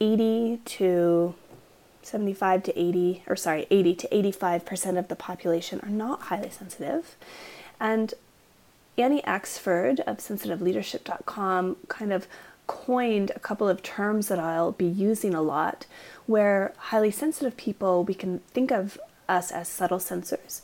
80 0.00 0.60
to 0.64 1.34
75 2.02 2.62
to 2.64 2.78
80, 2.78 3.22
or 3.26 3.36
sorry, 3.36 3.66
80 3.70 3.94
to 3.94 4.08
85% 4.08 4.98
of 4.98 5.08
the 5.08 5.16
population 5.16 5.80
are 5.82 5.90
not 5.90 6.22
highly 6.22 6.50
sensitive. 6.50 7.16
And 7.78 8.14
Annie 8.96 9.22
Axford 9.22 10.00
of 10.00 10.18
sensitiveleadership.com 10.18 11.76
kind 11.88 12.12
of 12.12 12.26
coined 12.66 13.32
a 13.34 13.40
couple 13.40 13.68
of 13.68 13.82
terms 13.82 14.28
that 14.28 14.38
I'll 14.38 14.72
be 14.72 14.86
using 14.86 15.34
a 15.34 15.42
lot, 15.42 15.86
where 16.26 16.72
highly 16.76 17.10
sensitive 17.10 17.56
people, 17.56 18.04
we 18.04 18.14
can 18.14 18.38
think 18.54 18.70
of 18.70 18.98
us 19.28 19.50
as 19.52 19.68
subtle 19.68 19.98
sensors. 19.98 20.62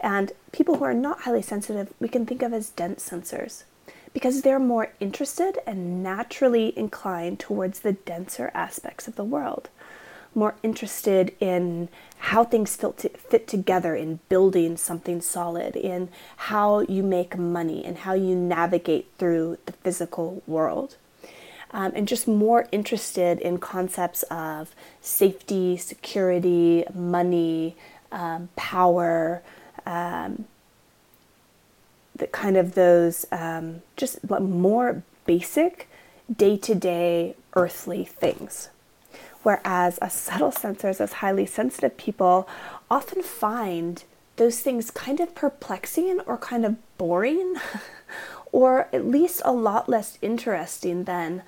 And 0.00 0.32
people 0.52 0.76
who 0.76 0.84
are 0.84 0.94
not 0.94 1.22
highly 1.22 1.42
sensitive, 1.42 1.92
we 2.00 2.08
can 2.08 2.24
think 2.24 2.42
of 2.42 2.52
as 2.52 2.70
dense 2.70 3.08
sensors 3.08 3.64
because 4.12 4.42
they're 4.42 4.58
more 4.58 4.92
interested 5.00 5.58
and 5.66 6.02
naturally 6.02 6.76
inclined 6.78 7.38
towards 7.38 7.80
the 7.80 7.92
denser 7.92 8.50
aspects 8.54 9.06
of 9.06 9.16
the 9.16 9.24
world 9.24 9.68
more 10.34 10.54
interested 10.62 11.34
in 11.40 11.88
how 12.18 12.44
things 12.44 12.76
fit, 12.76 13.48
together 13.48 13.94
in 13.96 14.20
building 14.28 14.76
something 14.76 15.20
solid, 15.20 15.74
in 15.74 16.08
how 16.36 16.80
you 16.80 17.02
make 17.02 17.36
money, 17.36 17.84
and 17.84 17.98
how 17.98 18.12
you 18.12 18.34
navigate 18.34 19.08
through 19.18 19.58
the 19.66 19.72
physical 19.72 20.42
world. 20.46 20.96
Um, 21.72 21.92
and 21.94 22.08
just 22.08 22.26
more 22.26 22.68
interested 22.72 23.38
in 23.38 23.58
concepts 23.58 24.24
of 24.24 24.74
safety, 25.00 25.76
security, 25.76 26.84
money, 26.92 27.76
um, 28.10 28.48
power, 28.56 29.42
um, 29.86 30.46
the 32.20 32.28
kind 32.28 32.56
of 32.56 32.74
those 32.74 33.26
um, 33.32 33.82
just 33.96 34.18
more 34.28 35.02
basic 35.26 35.88
day 36.34 36.56
to 36.56 36.74
day 36.74 37.34
earthly 37.54 38.04
things. 38.04 38.68
Whereas 39.42 39.98
as 39.98 40.12
subtle 40.12 40.52
sensors, 40.52 41.00
as 41.00 41.14
highly 41.14 41.46
sensitive 41.46 41.96
people, 41.96 42.48
often 42.90 43.22
find 43.22 44.04
those 44.36 44.60
things 44.60 44.90
kind 44.90 45.18
of 45.20 45.34
perplexing 45.34 46.20
or 46.26 46.36
kind 46.36 46.64
of 46.64 46.76
boring, 46.98 47.56
or 48.52 48.88
at 48.92 49.06
least 49.06 49.42
a 49.44 49.52
lot 49.52 49.88
less 49.88 50.18
interesting 50.22 51.04
than, 51.04 51.42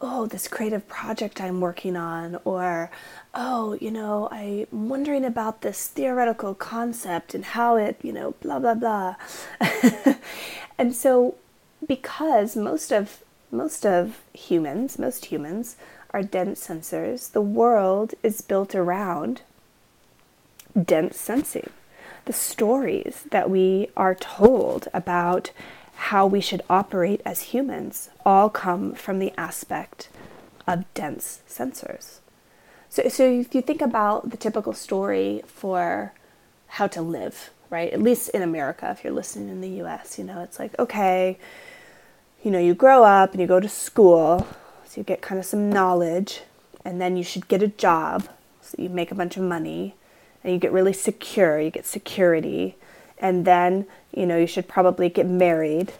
oh, 0.00 0.26
this 0.26 0.48
creative 0.48 0.86
project 0.88 1.40
I'm 1.40 1.60
working 1.60 1.96
on, 1.96 2.38
or 2.44 2.90
oh, 3.34 3.78
you 3.80 3.90
know, 3.90 4.28
I'm 4.30 4.66
wondering 4.88 5.24
about 5.24 5.62
this 5.62 5.86
theoretical 5.86 6.54
concept 6.54 7.34
and 7.34 7.44
how 7.44 7.76
it, 7.76 7.98
you 8.02 8.12
know, 8.12 8.34
blah, 8.42 8.58
blah, 8.58 8.74
blah. 8.74 9.16
and 10.78 10.94
so, 10.94 11.36
because 11.86 12.56
most 12.56 12.92
of 12.92 13.22
most 13.50 13.86
of 13.86 14.20
humans, 14.32 14.98
most 14.98 15.26
humans 15.26 15.76
are 16.10 16.22
dense 16.22 16.66
sensors, 16.66 17.32
the 17.32 17.40
world 17.40 18.14
is 18.22 18.40
built 18.40 18.74
around 18.74 19.42
dense 20.80 21.18
sensing. 21.18 21.70
The 22.24 22.32
stories 22.32 23.24
that 23.30 23.50
we 23.50 23.88
are 23.96 24.14
told 24.14 24.88
about 24.94 25.50
how 25.96 26.26
we 26.26 26.40
should 26.40 26.62
operate 26.68 27.20
as 27.24 27.42
humans 27.42 28.10
all 28.24 28.50
come 28.50 28.94
from 28.94 29.18
the 29.18 29.32
aspect 29.38 30.08
of 30.66 30.84
dense 30.94 31.40
sensors. 31.48 32.18
So, 32.88 33.08
so 33.08 33.24
if 33.24 33.54
you 33.54 33.62
think 33.62 33.80
about 33.80 34.30
the 34.30 34.36
typical 34.36 34.72
story 34.72 35.42
for 35.46 36.12
how 36.68 36.86
to 36.88 37.02
live, 37.02 37.50
right? 37.70 37.92
At 37.92 38.02
least 38.02 38.28
in 38.30 38.42
America, 38.42 38.90
if 38.90 39.04
you're 39.04 39.12
listening 39.12 39.48
in 39.48 39.60
the 39.60 39.82
US, 39.82 40.18
you 40.18 40.24
know, 40.24 40.42
it's 40.42 40.58
like, 40.58 40.78
okay, 40.78 41.38
you 42.42 42.50
know, 42.50 42.58
you 42.58 42.74
grow 42.74 43.04
up 43.04 43.32
and 43.32 43.40
you 43.40 43.46
go 43.46 43.60
to 43.60 43.68
school 43.68 44.46
so 44.94 45.00
you 45.00 45.04
get 45.04 45.22
kind 45.22 45.40
of 45.40 45.44
some 45.44 45.70
knowledge, 45.70 46.42
and 46.84 47.00
then 47.00 47.16
you 47.16 47.24
should 47.24 47.48
get 47.48 47.64
a 47.64 47.66
job. 47.66 48.28
So 48.62 48.76
you 48.80 48.88
make 48.88 49.10
a 49.10 49.14
bunch 49.16 49.36
of 49.36 49.42
money, 49.42 49.96
and 50.44 50.52
you 50.52 50.58
get 50.60 50.70
really 50.70 50.92
secure. 50.92 51.58
You 51.60 51.72
get 51.72 51.84
security, 51.84 52.76
and 53.24 53.46
then 53.46 53.86
you 54.14 54.26
know 54.26 54.36
you 54.36 54.46
should 54.46 54.68
probably 54.68 55.08
get 55.08 55.26
married, 55.26 55.92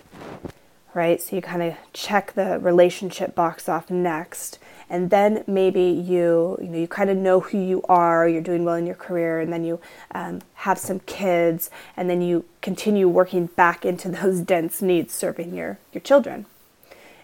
right? 0.92 1.20
So 1.22 1.34
you 1.34 1.40
kind 1.40 1.62
of 1.62 1.74
check 1.94 2.34
the 2.34 2.58
relationship 2.60 3.34
box 3.34 3.66
off 3.66 3.90
next, 3.90 4.58
and 4.90 5.08
then 5.08 5.42
maybe 5.46 5.84
you 5.84 6.58
you 6.60 6.68
know 6.68 6.78
you 6.78 6.86
kind 6.86 7.08
of 7.08 7.16
know 7.16 7.40
who 7.40 7.58
you 7.58 7.82
are 7.88 8.28
you're 8.28 8.42
doing 8.42 8.62
well 8.62 8.74
in 8.74 8.84
your 8.84 8.94
career 8.94 9.40
and 9.40 9.50
then 9.50 9.64
you 9.64 9.80
um, 10.14 10.42
have 10.54 10.78
some 10.78 11.00
kids 11.00 11.70
and 11.96 12.10
then 12.10 12.20
you 12.20 12.44
continue 12.60 13.08
working 13.08 13.46
back 13.46 13.86
into 13.86 14.08
those 14.20 14.40
dense 14.40 14.82
needs 14.82 15.14
serving 15.14 15.54
your 15.54 15.78
your 15.94 16.02
children 16.02 16.44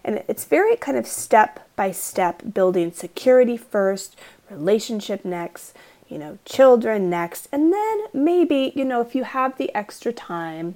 and 0.03 0.23
it's 0.27 0.45
very 0.45 0.75
kind 0.75 0.97
of 0.97 1.05
step 1.05 1.69
by 1.75 1.91
step 1.91 2.41
building 2.55 2.91
security 2.91 3.55
first 3.55 4.17
relationship 4.49 5.23
next 5.23 5.75
you 6.11 6.17
know 6.17 6.37
children 6.45 7.09
next 7.09 7.47
and 7.51 7.71
then 7.71 8.01
maybe 8.13 8.73
you 8.75 8.83
know 8.83 9.01
if 9.01 9.15
you 9.15 9.23
have 9.23 9.57
the 9.57 9.73
extra 9.73 10.11
time 10.11 10.75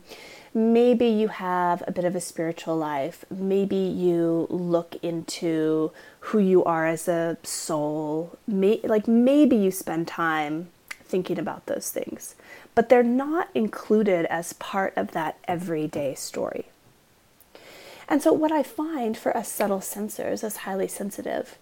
maybe 0.55 1.05
you 1.05 1.27
have 1.27 1.83
a 1.85 1.91
bit 1.91 2.05
of 2.05 2.15
a 2.15 2.21
spiritual 2.21 2.77
life. 2.77 3.25
Maybe 3.29 3.75
you 3.75 4.47
look 4.49 4.95
into 5.03 5.91
who 6.21 6.39
you 6.39 6.63
are 6.63 6.87
as 6.87 7.07
a 7.07 7.37
soul. 7.43 8.39
May, 8.47 8.79
like 8.83 9.07
maybe 9.07 9.57
you 9.57 9.69
spend 9.69 10.07
time 10.07 10.69
thinking 10.89 11.37
about 11.37 11.65
those 11.65 11.91
things, 11.91 12.35
but 12.73 12.87
they're 12.87 13.03
not 13.03 13.49
included 13.53 14.25
as 14.27 14.53
part 14.53 14.93
of 14.95 15.11
that 15.11 15.37
everyday 15.45 16.15
story. 16.15 16.67
And 18.07 18.21
so, 18.21 18.31
what 18.31 18.51
I 18.51 18.63
find 18.63 19.17
for 19.17 19.35
us 19.35 19.49
subtle 19.49 19.79
sensors, 19.79 20.43
as 20.43 20.57
highly 20.57 20.87
sensitive, 20.87 21.57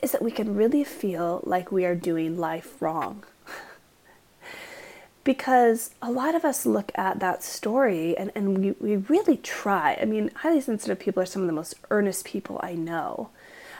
is 0.00 0.12
that 0.12 0.22
we 0.22 0.30
can 0.30 0.54
really 0.54 0.84
feel 0.84 1.40
like 1.44 1.72
we 1.72 1.84
are 1.84 1.94
doing 1.94 2.38
life 2.38 2.80
wrong 2.80 3.24
because 5.24 5.90
a 6.00 6.10
lot 6.10 6.34
of 6.34 6.44
us 6.44 6.66
look 6.66 6.90
at 6.94 7.20
that 7.20 7.42
story 7.42 8.16
and, 8.16 8.32
and 8.34 8.58
we, 8.58 8.70
we 8.72 8.96
really 8.96 9.36
try. 9.36 9.98
I 10.00 10.04
mean, 10.04 10.30
highly 10.36 10.60
sensitive 10.60 10.98
people 10.98 11.22
are 11.22 11.26
some 11.26 11.42
of 11.42 11.48
the 11.48 11.54
most 11.54 11.74
earnest 11.90 12.24
people 12.24 12.60
I 12.62 12.74
know 12.74 13.30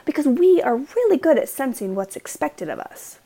because 0.05 0.25
we 0.25 0.61
are 0.61 0.77
really 0.77 1.17
good 1.17 1.37
at 1.37 1.49
sensing 1.49 1.95
what's 1.95 2.15
expected 2.15 2.69
of 2.69 2.79
us. 2.79 3.19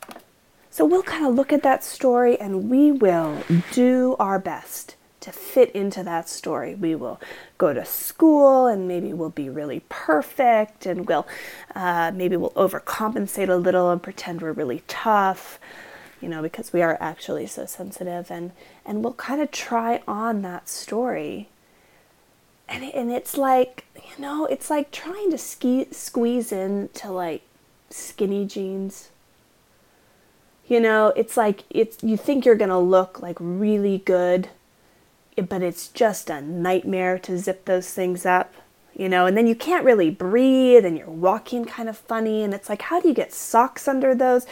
So 0.70 0.84
we'll 0.84 1.02
kind 1.02 1.26
of 1.26 1.34
look 1.34 1.52
at 1.52 1.62
that 1.62 1.82
story 1.82 2.38
and 2.38 2.70
we 2.70 2.92
will 2.92 3.42
do 3.72 4.14
our 4.20 4.38
best 4.38 4.94
to 5.28 5.38
fit 5.38 5.70
into 5.72 6.02
that 6.02 6.28
story. 6.28 6.74
We 6.74 6.94
will 6.94 7.20
go 7.58 7.72
to 7.72 7.84
school 7.84 8.66
and 8.66 8.88
maybe 8.88 9.12
we'll 9.12 9.30
be 9.30 9.50
really 9.50 9.82
perfect 9.88 10.86
and 10.86 11.06
we'll 11.06 11.26
uh, 11.74 12.12
maybe 12.14 12.36
we'll 12.36 12.50
overcompensate 12.50 13.48
a 13.48 13.56
little 13.56 13.90
and 13.90 14.02
pretend 14.02 14.42
we're 14.42 14.52
really 14.52 14.82
tough 14.88 15.58
you 16.20 16.28
know, 16.28 16.42
because 16.42 16.72
we 16.72 16.82
are 16.82 16.96
actually 17.00 17.46
so 17.46 17.66
sensitive 17.66 18.30
and 18.30 18.52
and 18.84 19.02
we'll 19.02 19.14
kind 19.14 19.40
of 19.40 19.50
try 19.50 20.02
on 20.08 20.42
that 20.42 20.68
story. 20.68 21.48
And 22.68 22.84
and 22.84 23.10
it's 23.10 23.36
like, 23.36 23.84
you 23.96 24.22
know, 24.22 24.46
it's 24.46 24.70
like 24.70 24.90
trying 24.90 25.30
to 25.30 25.38
ski, 25.38 25.86
squeeze 25.92 26.52
into 26.52 27.10
like 27.10 27.42
skinny 27.90 28.46
jeans. 28.46 29.10
You 30.66 30.80
know, 30.80 31.12
it's 31.16 31.36
like 31.36 31.64
it's 31.70 32.02
you 32.02 32.16
think 32.16 32.44
you're 32.44 32.56
going 32.56 32.68
to 32.68 32.78
look 32.78 33.20
like 33.20 33.36
really 33.40 33.98
good, 33.98 34.48
but 35.42 35.62
it's 35.62 35.88
just 35.88 36.30
a 36.30 36.40
nightmare 36.40 37.18
to 37.20 37.38
zip 37.38 37.64
those 37.64 37.90
things 37.92 38.24
up 38.26 38.54
you 38.98 39.08
know, 39.08 39.26
and 39.26 39.36
then 39.36 39.46
you 39.46 39.54
can't 39.54 39.84
really 39.84 40.10
breathe 40.10 40.84
and 40.84 40.98
you're 40.98 41.08
walking 41.08 41.64
kind 41.64 41.88
of 41.88 41.96
funny. 41.96 42.42
And 42.42 42.52
it's 42.52 42.68
like, 42.68 42.82
how 42.82 43.00
do 43.00 43.06
you 43.06 43.14
get 43.14 43.32
socks 43.32 43.86
under 43.86 44.12
those? 44.12 44.44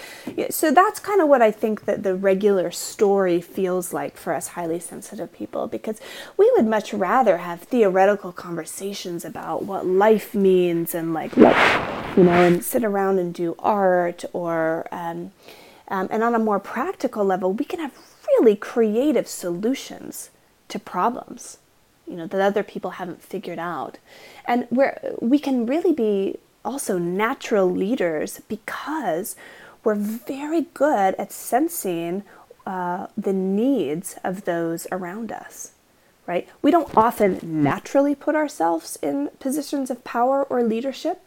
So 0.50 0.70
that's 0.70 1.00
kind 1.00 1.20
of 1.20 1.26
what 1.26 1.42
I 1.42 1.50
think 1.50 1.84
that 1.86 2.04
the 2.04 2.14
regular 2.14 2.70
story 2.70 3.40
feels 3.40 3.92
like 3.92 4.16
for 4.16 4.32
us 4.32 4.48
highly 4.48 4.78
sensitive 4.78 5.32
people 5.32 5.66
because 5.66 6.00
we 6.36 6.50
would 6.54 6.66
much 6.66 6.94
rather 6.94 7.38
have 7.38 7.62
theoretical 7.62 8.30
conversations 8.30 9.24
about 9.24 9.64
what 9.64 9.84
life 9.84 10.32
means 10.32 10.94
and 10.94 11.12
like, 11.12 11.34
you 11.34 11.42
know, 11.42 12.30
and 12.30 12.64
sit 12.64 12.84
around 12.84 13.18
and 13.18 13.34
do 13.34 13.56
art 13.58 14.24
or, 14.32 14.86
um, 14.92 15.32
um, 15.88 16.06
and 16.08 16.22
on 16.22 16.36
a 16.36 16.38
more 16.38 16.60
practical 16.60 17.24
level, 17.24 17.52
we 17.52 17.64
can 17.64 17.80
have 17.80 17.98
really 18.28 18.54
creative 18.54 19.26
solutions 19.26 20.30
to 20.68 20.78
problems 20.78 21.58
you 22.06 22.16
know 22.16 22.26
that 22.26 22.40
other 22.40 22.62
people 22.62 22.92
haven't 22.92 23.22
figured 23.22 23.58
out. 23.58 23.98
And 24.44 24.66
where 24.70 25.14
we 25.20 25.38
can 25.38 25.66
really 25.66 25.92
be 25.92 26.38
also 26.64 26.98
natural 26.98 27.70
leaders 27.70 28.40
because 28.48 29.36
we're 29.84 29.94
very 29.94 30.62
good 30.74 31.14
at 31.16 31.32
sensing 31.32 32.22
uh, 32.66 33.08
the 33.16 33.32
needs 33.32 34.16
of 34.24 34.44
those 34.44 34.86
around 34.90 35.32
us 35.32 35.72
right? 36.26 36.48
We 36.60 36.72
don't 36.72 36.92
often 36.96 37.38
naturally 37.62 38.16
put 38.16 38.34
ourselves 38.34 38.98
in 39.00 39.30
positions 39.38 39.90
of 39.90 40.02
power 40.02 40.42
or 40.42 40.60
leadership 40.60 41.20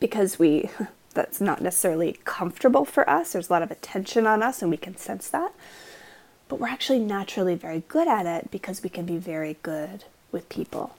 because 0.00 0.36
we 0.36 0.68
that's 1.14 1.40
not 1.40 1.60
necessarily 1.60 2.18
comfortable 2.24 2.84
for 2.84 3.08
us. 3.08 3.32
There's 3.32 3.48
a 3.48 3.52
lot 3.52 3.62
of 3.62 3.70
attention 3.70 4.26
on 4.26 4.42
us 4.42 4.62
and 4.62 4.70
we 4.72 4.76
can 4.76 4.96
sense 4.96 5.28
that 5.30 5.52
but 6.48 6.58
we're 6.58 6.68
actually 6.68 6.98
naturally 6.98 7.54
very 7.54 7.82
good 7.88 8.08
at 8.08 8.26
it 8.26 8.50
because 8.50 8.82
we 8.82 8.88
can 8.88 9.04
be 9.04 9.16
very 9.16 9.56
good 9.62 10.04
with 10.32 10.48
people, 10.48 10.96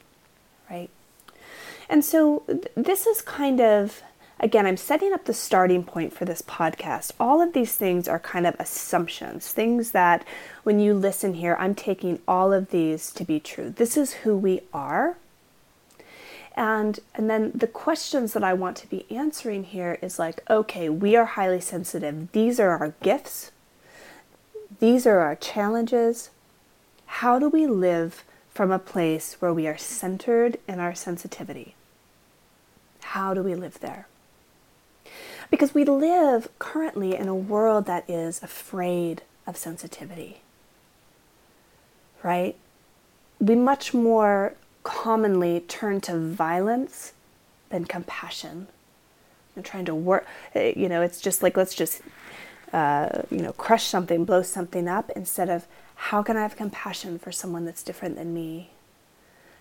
right? 0.69 0.89
And 1.89 2.05
so 2.05 2.43
this 2.75 3.07
is 3.07 3.21
kind 3.21 3.59
of, 3.59 4.03
again, 4.39 4.67
I'm 4.67 4.77
setting 4.77 5.12
up 5.12 5.25
the 5.25 5.33
starting 5.33 5.83
point 5.83 6.13
for 6.13 6.25
this 6.25 6.41
podcast. 6.43 7.12
All 7.19 7.41
of 7.41 7.53
these 7.53 7.75
things 7.75 8.07
are 8.07 8.19
kind 8.19 8.45
of 8.45 8.55
assumptions, 8.59 9.51
things 9.51 9.91
that 9.91 10.25
when 10.63 10.79
you 10.79 10.93
listen 10.93 11.33
here, 11.33 11.57
I'm 11.59 11.73
taking 11.73 12.19
all 12.27 12.53
of 12.53 12.69
these 12.69 13.12
to 13.13 13.23
be 13.23 13.39
true. 13.39 13.71
This 13.71 13.97
is 13.97 14.13
who 14.13 14.38
we 14.38 14.62
are. 14.71 15.17
And, 16.55 16.99
and 17.15 17.29
then 17.29 17.51
the 17.55 17.67
questions 17.67 18.33
that 18.33 18.43
I 18.43 18.53
want 18.53 18.75
to 18.77 18.88
be 18.88 19.05
answering 19.09 19.63
here 19.63 19.97
is 20.01 20.19
like, 20.19 20.43
okay, 20.49 20.89
we 20.89 21.15
are 21.15 21.25
highly 21.25 21.62
sensitive. 21.62 22.31
These 22.33 22.59
are 22.59 22.71
our 22.71 22.93
gifts 23.01 23.51
these 24.79 25.05
are 25.05 25.19
our 25.19 25.35
challenges. 25.35 26.29
How 27.05 27.39
do 27.39 27.49
we 27.49 27.67
live 27.67 28.23
from 28.53 28.71
a 28.71 28.79
place 28.79 29.37
where 29.39 29.53
we 29.53 29.67
are 29.67 29.77
centered 29.77 30.57
in 30.67 30.79
our 30.79 30.95
sensitivity? 30.95 31.75
How 33.01 33.33
do 33.33 33.41
we 33.41 33.55
live 33.55 33.79
there? 33.79 34.07
Because 35.49 35.73
we 35.73 35.83
live 35.83 36.47
currently 36.59 37.15
in 37.15 37.27
a 37.27 37.35
world 37.35 37.85
that 37.87 38.07
is 38.09 38.43
afraid 38.43 39.23
of 39.47 39.57
sensitivity, 39.57 40.41
right? 42.21 42.55
We 43.39 43.55
much 43.55 43.93
more 43.93 44.53
commonly 44.83 45.61
turn 45.61 46.01
to 46.01 46.17
violence 46.17 47.13
than 47.69 47.85
compassion. 47.85 48.67
And 49.55 49.65
trying 49.65 49.85
to 49.85 49.95
work, 49.95 50.25
you 50.53 50.87
know, 50.87 51.01
it's 51.01 51.19
just 51.19 51.41
like, 51.41 51.57
let's 51.57 51.75
just 51.75 52.01
uh, 52.73 53.23
you 53.29 53.41
know, 53.41 53.53
crush 53.53 53.86
something, 53.86 54.25
blow 54.25 54.41
something 54.41 54.88
up, 54.88 55.10
instead 55.15 55.49
of 55.49 55.65
how 55.95 56.23
can 56.23 56.38
I 56.38 56.41
have 56.41 56.55
compassion 56.55 57.19
for 57.19 57.32
someone 57.32 57.65
that's 57.65 57.84
different 57.84 58.15
than 58.15 58.34
me? 58.34 58.71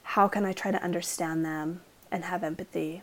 How 0.03 0.29
can 0.29 0.44
I 0.44 0.53
try 0.53 0.71
to 0.71 0.83
understand 0.83 1.44
them 1.44 1.81
and 2.11 2.25
have 2.25 2.42
empathy? 2.44 3.03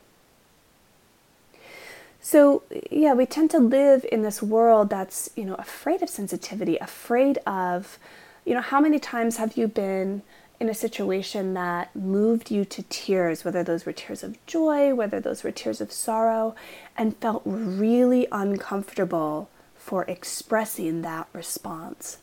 So, 2.22 2.63
yeah, 2.89 3.13
we 3.13 3.28
tend 3.28 3.52
to 3.52 3.60
live 3.60 4.06
in 4.12 4.24
this 4.24 4.41
world 4.41 4.89
that's, 4.89 5.30
you 5.36 5.46
know, 5.46 5.56
afraid 5.56 6.02
of 6.02 6.10
sensitivity, 6.10 6.78
afraid 6.78 7.38
of, 7.46 8.00
you 8.46 8.54
know, 8.54 8.62
how 8.62 8.80
many 8.80 8.98
times 8.98 9.38
have 9.38 9.58
you 9.58 9.68
been 9.68 10.24
in 10.60 10.70
a 10.70 10.74
situation 10.74 11.54
that 11.54 11.96
moved 11.96 12.50
you 12.50 12.65
to 12.65 12.82
tears, 12.84 13.44
whether 13.44 13.63
those 13.63 13.86
were 13.86 13.91
tears 13.91 14.24
of 14.24 14.44
joy, 14.46 14.96
whether 14.96 15.20
those 15.20 15.44
were 15.44 15.52
tears 15.52 15.82
of 15.82 15.91
sorrow, 15.91 16.56
and 16.98 17.18
felt 17.18 17.41
really 17.46 18.28
uncomfortable 18.32 19.50
for 19.86 20.04
expressing 20.06 21.04
that 21.04 21.28
response. 21.32 22.17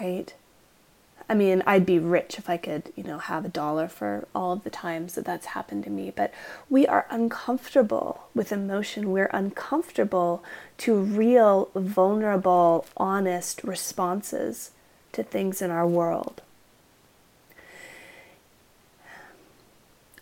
Right? 0.00 0.32
I 1.28 1.34
mean, 1.34 1.64
I'd 1.66 1.84
be 1.84 1.98
rich 1.98 2.38
if 2.38 2.48
I 2.48 2.58
could, 2.58 2.92
you 2.94 3.02
know, 3.02 3.18
have 3.18 3.44
a 3.44 3.48
dollar 3.48 3.88
for 3.88 4.28
all 4.32 4.52
of 4.52 4.62
the 4.62 4.70
times 4.70 5.16
that 5.16 5.24
that's 5.24 5.46
happened 5.46 5.82
to 5.82 5.90
me. 5.90 6.12
But 6.14 6.32
we 6.70 6.86
are 6.86 7.08
uncomfortable 7.10 8.28
with 8.36 8.52
emotion. 8.52 9.10
We're 9.10 9.30
uncomfortable 9.32 10.44
to 10.78 10.94
real, 10.94 11.70
vulnerable, 11.74 12.86
honest 12.96 13.64
responses 13.64 14.70
to 15.10 15.24
things 15.24 15.60
in 15.60 15.72
our 15.72 15.88
world. 15.88 16.40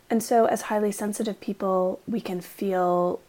And 0.08 0.22
so, 0.22 0.46
as 0.46 0.62
highly 0.62 0.92
sensitive 0.92 1.42
people, 1.42 2.00
we 2.08 2.22
can 2.22 2.40
feel 2.40 3.20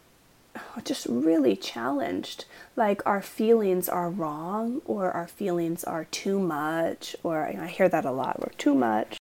just 0.84 1.06
really 1.10 1.56
challenged. 1.56 2.46
Like 2.76 3.02
our 3.06 3.22
feelings 3.22 3.90
are 3.90 4.10
wrong, 4.10 4.82
or 4.86 5.12
our 5.12 5.28
feelings 5.28 5.84
are 5.84 6.06
too 6.06 6.40
much, 6.40 7.16
or 7.24 7.46
I 7.46 7.68
hear 7.68 7.90
that 7.90 8.06
a 8.06 8.12
lot, 8.12 8.40
we're 8.40 8.54
too 8.58 8.76
much. 8.76 9.18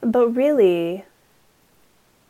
But 0.00 0.28
really, 0.28 1.04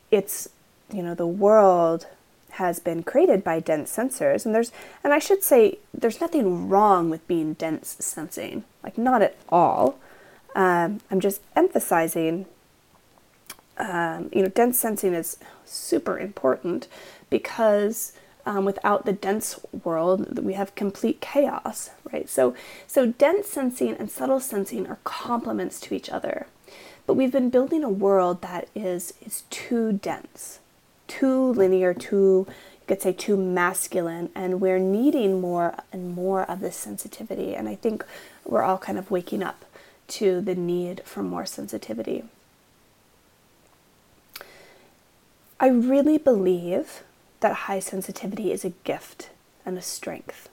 it's, 0.09 0.49
you 0.91 1.01
know, 1.01 1.15
the 1.15 1.27
world 1.27 2.07
has 2.51 2.79
been 2.79 3.01
created 3.01 3.43
by 3.43 3.59
dense 3.59 3.95
sensors, 3.95 4.45
and 4.45 4.53
there's, 4.53 4.71
and 5.03 5.13
I 5.13 5.19
should 5.19 5.41
say, 5.41 5.79
there's 5.93 6.19
nothing 6.19 6.67
wrong 6.67 7.09
with 7.09 7.25
being 7.27 7.53
dense 7.53 7.95
sensing, 7.99 8.65
like, 8.83 8.97
not 8.97 9.21
at 9.21 9.37
all. 9.47 9.97
Um, 10.53 10.99
I'm 11.09 11.21
just 11.21 11.39
emphasizing 11.55 12.45
um, 13.81 14.29
you 14.31 14.43
know, 14.43 14.49
dense 14.49 14.77
sensing 14.79 15.13
is 15.13 15.37
super 15.65 16.17
important 16.17 16.87
because 17.31 18.13
um, 18.45 18.65
without 18.65 19.05
the 19.05 19.13
dense 19.13 19.59
world, 19.83 20.37
we 20.39 20.53
have 20.53 20.75
complete 20.75 21.21
chaos, 21.21 21.89
right? 22.11 22.29
So, 22.29 22.55
so 22.85 23.07
dense 23.07 23.47
sensing 23.47 23.95
and 23.95 24.11
subtle 24.11 24.39
sensing 24.39 24.85
are 24.85 24.99
complements 25.03 25.79
to 25.81 25.95
each 25.95 26.09
other, 26.09 26.45
but 27.07 27.15
we've 27.15 27.31
been 27.31 27.49
building 27.49 27.83
a 27.83 27.89
world 27.89 28.43
that 28.43 28.67
is 28.75 29.13
is 29.25 29.43
too 29.49 29.93
dense, 29.93 30.59
too 31.07 31.53
linear, 31.53 31.93
too 31.93 32.45
you 32.47 32.87
could 32.87 33.01
say 33.01 33.13
too 33.13 33.37
masculine, 33.37 34.29
and 34.35 34.59
we're 34.59 34.79
needing 34.79 35.39
more 35.39 35.75
and 35.91 36.13
more 36.13 36.43
of 36.43 36.59
this 36.59 36.75
sensitivity. 36.75 37.55
And 37.55 37.69
I 37.69 37.75
think 37.75 38.05
we're 38.43 38.63
all 38.63 38.79
kind 38.79 38.97
of 38.97 39.11
waking 39.11 39.43
up 39.43 39.65
to 40.09 40.41
the 40.41 40.55
need 40.55 41.01
for 41.05 41.23
more 41.23 41.45
sensitivity. 41.45 42.23
I 45.59 45.67
really 45.67 46.17
believe 46.17 47.03
that 47.41 47.53
high 47.53 47.79
sensitivity 47.79 48.51
is 48.51 48.63
a 48.63 48.73
gift 48.83 49.29
and 49.65 49.77
a 49.77 49.81
strength. 49.81 50.49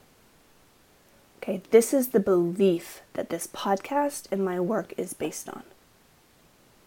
Okay, 1.41 1.61
this 1.71 1.93
is 1.93 2.09
the 2.09 2.19
belief 2.19 3.01
that 3.13 3.29
this 3.29 3.47
podcast 3.47 4.27
and 4.31 4.43
my 4.43 4.59
work 4.59 4.93
is 4.97 5.13
based 5.13 5.47
on. 5.49 5.63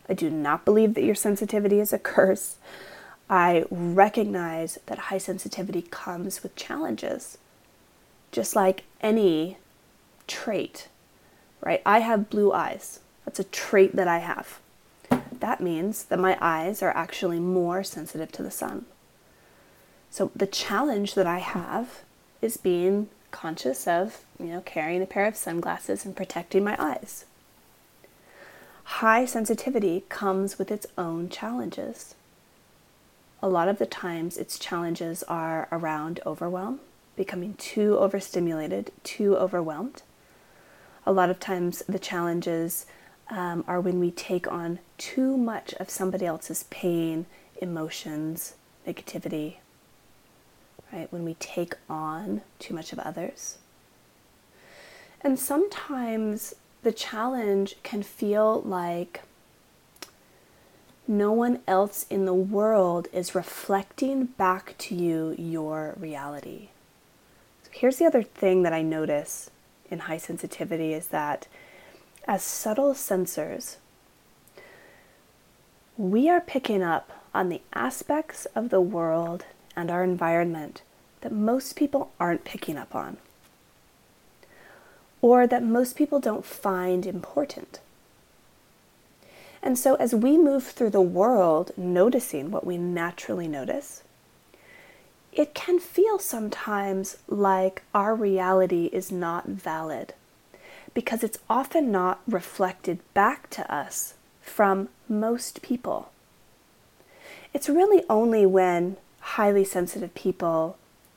I 0.08 0.14
do 0.14 0.28
not 0.28 0.64
believe 0.64 0.94
that 0.94 1.04
your 1.04 1.14
sensitivity 1.14 1.80
is 1.80 1.92
a 1.92 1.98
curse. 1.98 2.56
I 3.30 3.64
recognize 3.70 4.78
that 4.86 4.98
high 4.98 5.18
sensitivity 5.18 5.82
comes 5.82 6.42
with 6.42 6.54
challenges, 6.54 7.38
just 8.30 8.54
like 8.54 8.84
any 9.00 9.56
trait, 10.26 10.88
right? 11.62 11.80
I 11.86 12.00
have 12.00 12.28
blue 12.28 12.52
eyes. 12.52 13.00
That's 13.24 13.40
a 13.40 13.44
trait 13.44 13.96
that 13.96 14.08
I 14.08 14.18
have. 14.18 14.60
That 15.40 15.60
means 15.60 16.04
that 16.04 16.18
my 16.18 16.36
eyes 16.40 16.82
are 16.82 16.94
actually 16.96 17.40
more 17.40 17.82
sensitive 17.82 18.30
to 18.32 18.42
the 18.42 18.50
sun. 18.50 18.84
So 20.12 20.30
the 20.36 20.46
challenge 20.46 21.14
that 21.14 21.26
I 21.26 21.38
have 21.38 22.02
is 22.42 22.58
being 22.58 23.08
conscious 23.30 23.88
of, 23.88 24.26
you 24.38 24.48
know, 24.48 24.60
carrying 24.60 25.00
a 25.00 25.06
pair 25.06 25.24
of 25.24 25.36
sunglasses 25.36 26.04
and 26.04 26.14
protecting 26.14 26.62
my 26.62 26.76
eyes. 26.78 27.24
High 28.84 29.24
sensitivity 29.24 30.04
comes 30.10 30.58
with 30.58 30.70
its 30.70 30.86
own 30.98 31.30
challenges. 31.30 32.14
A 33.42 33.48
lot 33.48 33.68
of 33.68 33.78
the 33.78 33.86
times, 33.86 34.36
its 34.36 34.58
challenges 34.58 35.22
are 35.22 35.66
around 35.72 36.20
overwhelm, 36.26 36.80
becoming 37.16 37.54
too 37.54 37.96
overstimulated, 37.96 38.92
too 39.04 39.34
overwhelmed. 39.34 40.02
A 41.06 41.12
lot 41.12 41.30
of 41.30 41.40
times, 41.40 41.82
the 41.88 41.98
challenges 41.98 42.84
um, 43.30 43.64
are 43.66 43.80
when 43.80 43.98
we 43.98 44.10
take 44.10 44.46
on 44.46 44.78
too 44.98 45.38
much 45.38 45.72
of 45.80 45.88
somebody 45.88 46.26
else's 46.26 46.64
pain, 46.64 47.24
emotions, 47.62 48.56
negativity, 48.86 49.56
right? 50.92 51.10
When 51.12 51.24
we 51.24 51.34
take 51.34 51.74
on 51.88 52.42
too 52.58 52.74
much 52.74 52.92
of 52.92 52.98
others. 52.98 53.58
And 55.22 55.38
sometimes 55.38 56.54
the 56.82 56.92
challenge 56.92 57.76
can 57.82 58.02
feel 58.02 58.60
like 58.62 59.22
no 61.06 61.32
one 61.32 61.60
else 61.66 62.06
in 62.10 62.26
the 62.26 62.34
world 62.34 63.08
is 63.12 63.34
reflecting 63.34 64.26
back 64.26 64.74
to 64.78 64.94
you 64.94 65.34
your 65.38 65.94
reality. 65.98 66.68
So 67.64 67.70
here's 67.72 67.96
the 67.96 68.06
other 68.06 68.22
thing 68.22 68.62
that 68.62 68.72
I 68.72 68.82
notice 68.82 69.50
in 69.90 70.00
high 70.00 70.18
sensitivity 70.18 70.92
is 70.92 71.08
that 71.08 71.46
as 72.26 72.42
subtle 72.42 72.94
sensors, 72.94 73.76
we 75.96 76.28
are 76.28 76.40
picking 76.40 76.82
up 76.82 77.24
on 77.34 77.48
the 77.48 77.62
aspects 77.74 78.46
of 78.54 78.70
the 78.70 78.80
world 78.80 79.44
and 79.76 79.90
our 79.90 80.04
environment 80.04 80.82
that 81.22 81.32
most 81.32 81.76
people 81.76 82.10
aren't 82.18 82.44
picking 82.44 82.76
up 82.76 82.94
on, 82.94 83.16
or 85.20 85.46
that 85.46 85.62
most 85.62 85.96
people 85.96 86.20
don't 86.20 86.44
find 86.44 87.06
important. 87.06 87.80
And 89.62 89.78
so, 89.78 89.94
as 89.94 90.14
we 90.14 90.36
move 90.36 90.64
through 90.64 90.90
the 90.90 91.00
world 91.00 91.70
noticing 91.76 92.50
what 92.50 92.66
we 92.66 92.76
naturally 92.76 93.46
notice, 93.46 94.02
it 95.32 95.54
can 95.54 95.78
feel 95.78 96.18
sometimes 96.18 97.16
like 97.28 97.82
our 97.94 98.14
reality 98.14 98.90
is 98.92 99.10
not 99.12 99.46
valid 99.46 100.14
because 100.94 101.22
it's 101.22 101.38
often 101.48 101.90
not 101.90 102.20
reflected 102.26 102.98
back 103.14 103.48
to 103.50 103.74
us 103.74 104.14
from 104.42 104.88
most 105.08 105.62
people. 105.62 106.10
It's 107.54 107.68
really 107.68 108.04
only 108.10 108.44
when 108.44 108.96
highly 109.22 109.64
sensitive 109.64 110.14
people 110.14 110.76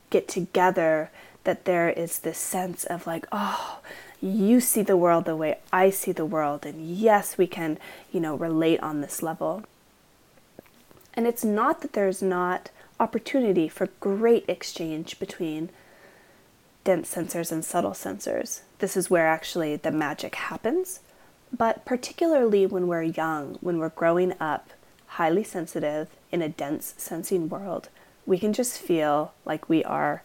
get 0.09 0.27
together 0.27 1.09
that 1.43 1.65
there 1.65 1.89
is 1.89 2.19
this 2.19 2.37
sense 2.37 2.85
of 2.85 3.05
like, 3.05 3.27
oh, 3.31 3.79
you 4.21 4.59
see 4.59 4.81
the 4.81 4.97
world 4.97 5.25
the 5.25 5.35
way 5.35 5.57
I 5.71 5.89
see 5.89 6.11
the 6.11 6.25
world, 6.25 6.65
and 6.65 6.87
yes, 6.87 7.37
we 7.37 7.47
can, 7.47 7.77
you 8.11 8.19
know, 8.19 8.35
relate 8.35 8.79
on 8.79 9.01
this 9.01 9.21
level. 9.21 9.63
And 11.13 11.27
it's 11.27 11.43
not 11.43 11.81
that 11.81 11.93
there's 11.93 12.21
not 12.21 12.69
opportunity 12.99 13.67
for 13.67 13.89
great 13.99 14.45
exchange 14.47 15.19
between 15.19 15.69
dense 16.83 17.13
sensors 17.13 17.51
and 17.51 17.63
subtle 17.63 17.91
sensors. 17.91 18.61
This 18.79 18.95
is 18.95 19.09
where 19.09 19.27
actually 19.27 19.75
the 19.75 19.91
magic 19.91 20.35
happens. 20.35 21.01
But 21.55 21.85
particularly 21.85 22.65
when 22.65 22.87
we're 22.87 23.03
young, 23.03 23.57
when 23.61 23.77
we're 23.77 23.89
growing 23.89 24.33
up, 24.39 24.71
highly 25.07 25.43
sensitive 25.43 26.09
in 26.31 26.41
a 26.41 26.49
dense 26.49 26.93
sensing 26.97 27.47
world, 27.47 27.89
we 28.25 28.39
can 28.39 28.53
just 28.53 28.79
feel 28.79 29.33
like 29.45 29.69
we 29.69 29.83
are 29.83 30.23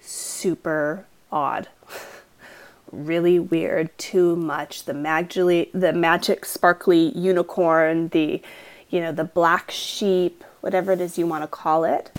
super 0.00 1.06
odd. 1.30 1.68
really 2.92 3.38
weird, 3.38 3.96
too 3.98 4.36
much. 4.36 4.84
The 4.84 4.94
magically 4.94 5.70
the 5.72 5.92
magic 5.92 6.44
sparkly 6.44 7.16
unicorn, 7.16 8.08
the 8.08 8.42
you 8.90 9.00
know, 9.00 9.12
the 9.12 9.24
black 9.24 9.70
sheep, 9.70 10.44
whatever 10.60 10.92
it 10.92 11.00
is 11.00 11.18
you 11.18 11.26
want 11.26 11.42
to 11.42 11.48
call 11.48 11.84
it. 11.84 12.12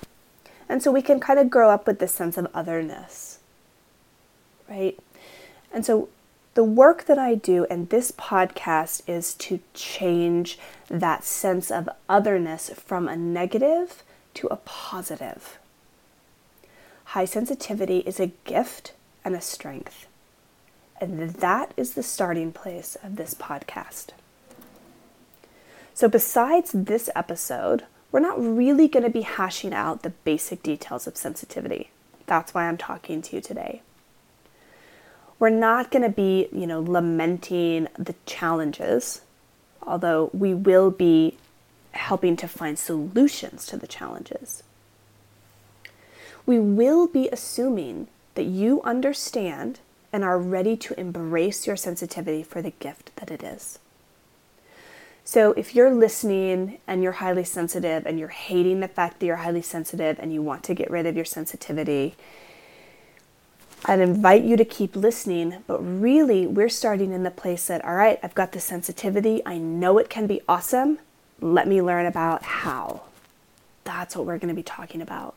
And 0.67 0.83
so 0.83 0.91
we 0.91 1.01
can 1.01 1.19
kind 1.19 1.39
of 1.39 1.49
grow 1.49 1.69
up 1.69 1.87
with 1.87 1.99
this 1.99 2.13
sense 2.13 2.37
of 2.37 2.47
otherness. 2.53 3.39
Right? 4.69 4.99
And 5.71 5.85
so 5.85 6.09
the 6.55 6.63
work 6.63 7.05
that 7.05 7.19
I 7.19 7.35
do 7.35 7.65
and 7.69 7.89
this 7.89 8.11
podcast 8.11 9.03
is 9.07 9.33
to 9.35 9.59
change 9.73 10.57
that 10.89 11.23
sense 11.23 11.69
of 11.69 11.89
otherness 12.09 12.69
from 12.69 13.07
a 13.07 13.15
negative 13.15 14.03
to 14.35 14.47
a 14.47 14.57
positive. 14.57 15.57
High 17.05 17.25
sensitivity 17.25 17.99
is 17.99 18.19
a 18.19 18.31
gift 18.45 18.93
and 19.23 19.35
a 19.35 19.41
strength. 19.41 20.07
And 21.01 21.19
that 21.19 21.73
is 21.75 21.93
the 21.93 22.03
starting 22.03 22.51
place 22.51 22.95
of 23.03 23.15
this 23.15 23.33
podcast. 23.33 24.09
So, 25.93 26.07
besides 26.07 26.71
this 26.73 27.09
episode, 27.15 27.83
we're 28.11 28.19
not 28.19 28.41
really 28.41 28.87
going 28.87 29.03
to 29.03 29.09
be 29.09 29.21
hashing 29.21 29.73
out 29.73 30.03
the 30.03 30.09
basic 30.09 30.63
details 30.63 31.07
of 31.07 31.17
sensitivity. 31.17 31.89
That's 32.27 32.53
why 32.53 32.67
I'm 32.67 32.77
talking 32.77 33.21
to 33.21 33.35
you 33.35 33.41
today. 33.41 33.81
We're 35.37 35.49
not 35.49 35.91
going 35.91 36.03
to 36.03 36.09
be, 36.09 36.47
you 36.51 36.65
know, 36.65 36.81
lamenting 36.81 37.87
the 37.97 38.15
challenges, 38.25 39.21
although 39.83 40.29
we 40.33 40.53
will 40.53 40.91
be 40.91 41.37
helping 41.95 42.35
to 42.37 42.47
find 42.47 42.77
solutions 42.77 43.65
to 43.67 43.77
the 43.77 43.87
challenges. 43.87 44.63
We 46.45 46.59
will 46.59 47.07
be 47.07 47.29
assuming 47.29 48.07
that 48.35 48.43
you 48.43 48.81
understand 48.83 49.79
and 50.13 50.23
are 50.23 50.37
ready 50.37 50.77
to 50.77 50.99
embrace 50.99 51.67
your 51.67 51.75
sensitivity 51.75 52.43
for 52.43 52.61
the 52.61 52.71
gift 52.71 53.11
that 53.17 53.31
it 53.31 53.43
is. 53.43 53.79
So, 55.27 55.53
if 55.53 55.73
you're 55.73 55.91
listening 55.91 56.77
and 56.85 57.01
you're 57.01 57.13
highly 57.13 57.43
sensitive 57.43 58.05
and 58.05 58.19
you're 58.19 58.27
hating 58.27 58.79
the 58.79 58.87
fact 58.87 59.19
that 59.19 59.25
you're 59.25 59.37
highly 59.37 59.63
sensitive 59.63 60.19
and 60.19 60.31
you 60.31 60.43
want 60.43 60.63
to 60.65 60.75
get 60.75 60.91
rid 60.91 61.07
of 61.07 61.15
your 61.15 61.25
sensitivity, 61.25 62.15
I'd 63.85 63.99
invite 63.99 64.43
you 64.43 64.55
to 64.55 64.65
keep 64.65 64.95
listening, 64.95 65.63
but 65.65 65.79
really, 65.79 66.45
we're 66.45 66.69
starting 66.69 67.11
in 67.11 67.23
the 67.23 67.31
place 67.31 67.67
that, 67.67 67.83
all 67.83 67.95
right, 67.95 68.19
I've 68.21 68.35
got 68.35 68.51
the 68.51 68.59
sensitivity. 68.59 69.41
I 69.45 69.57
know 69.57 69.97
it 69.97 70.09
can 70.09 70.27
be 70.27 70.41
awesome. 70.47 70.99
Let 71.41 71.67
me 71.67 71.81
learn 71.81 72.05
about 72.05 72.43
how. 72.43 73.01
That's 73.83 74.15
what 74.15 74.25
we're 74.25 74.37
going 74.37 74.49
to 74.49 74.55
be 74.55 74.63
talking 74.63 75.01
about. 75.01 75.35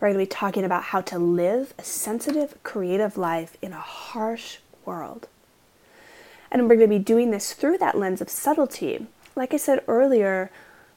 We're 0.00 0.08
going 0.08 0.18
to 0.18 0.30
be 0.30 0.36
talking 0.36 0.64
about 0.64 0.84
how 0.84 1.00
to 1.02 1.18
live 1.18 1.72
a 1.78 1.84
sensitive, 1.84 2.62
creative 2.62 3.16
life 3.16 3.56
in 3.62 3.72
a 3.72 3.80
harsh 3.80 4.58
world. 4.84 5.28
And 6.50 6.62
we're 6.62 6.76
going 6.76 6.90
to 6.90 6.98
be 6.98 7.02
doing 7.02 7.30
this 7.30 7.52
through 7.52 7.78
that 7.78 7.96
lens 7.96 8.20
of 8.20 8.30
subtlety. 8.30 9.06
Like 9.34 9.54
I 9.54 9.56
said 9.56 9.82
earlier, 9.88 10.50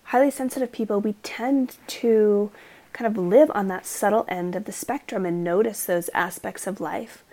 highly 0.05 0.31
sensitive 0.31 0.71
people, 0.71 0.99
we 0.99 1.13
tend 1.23 1.77
to 1.88 2.51
kind 2.93 3.07
of 3.07 3.21
live 3.21 3.51
on 3.53 3.67
that 3.67 3.85
subtle 3.85 4.25
end 4.27 4.55
of 4.55 4.65
the 4.65 4.71
spectrum 4.71 5.25
and 5.25 5.43
notice 5.43 5.85
those 5.85 6.09
aspects 6.13 6.67
of 6.67 6.81
life. 6.81 7.23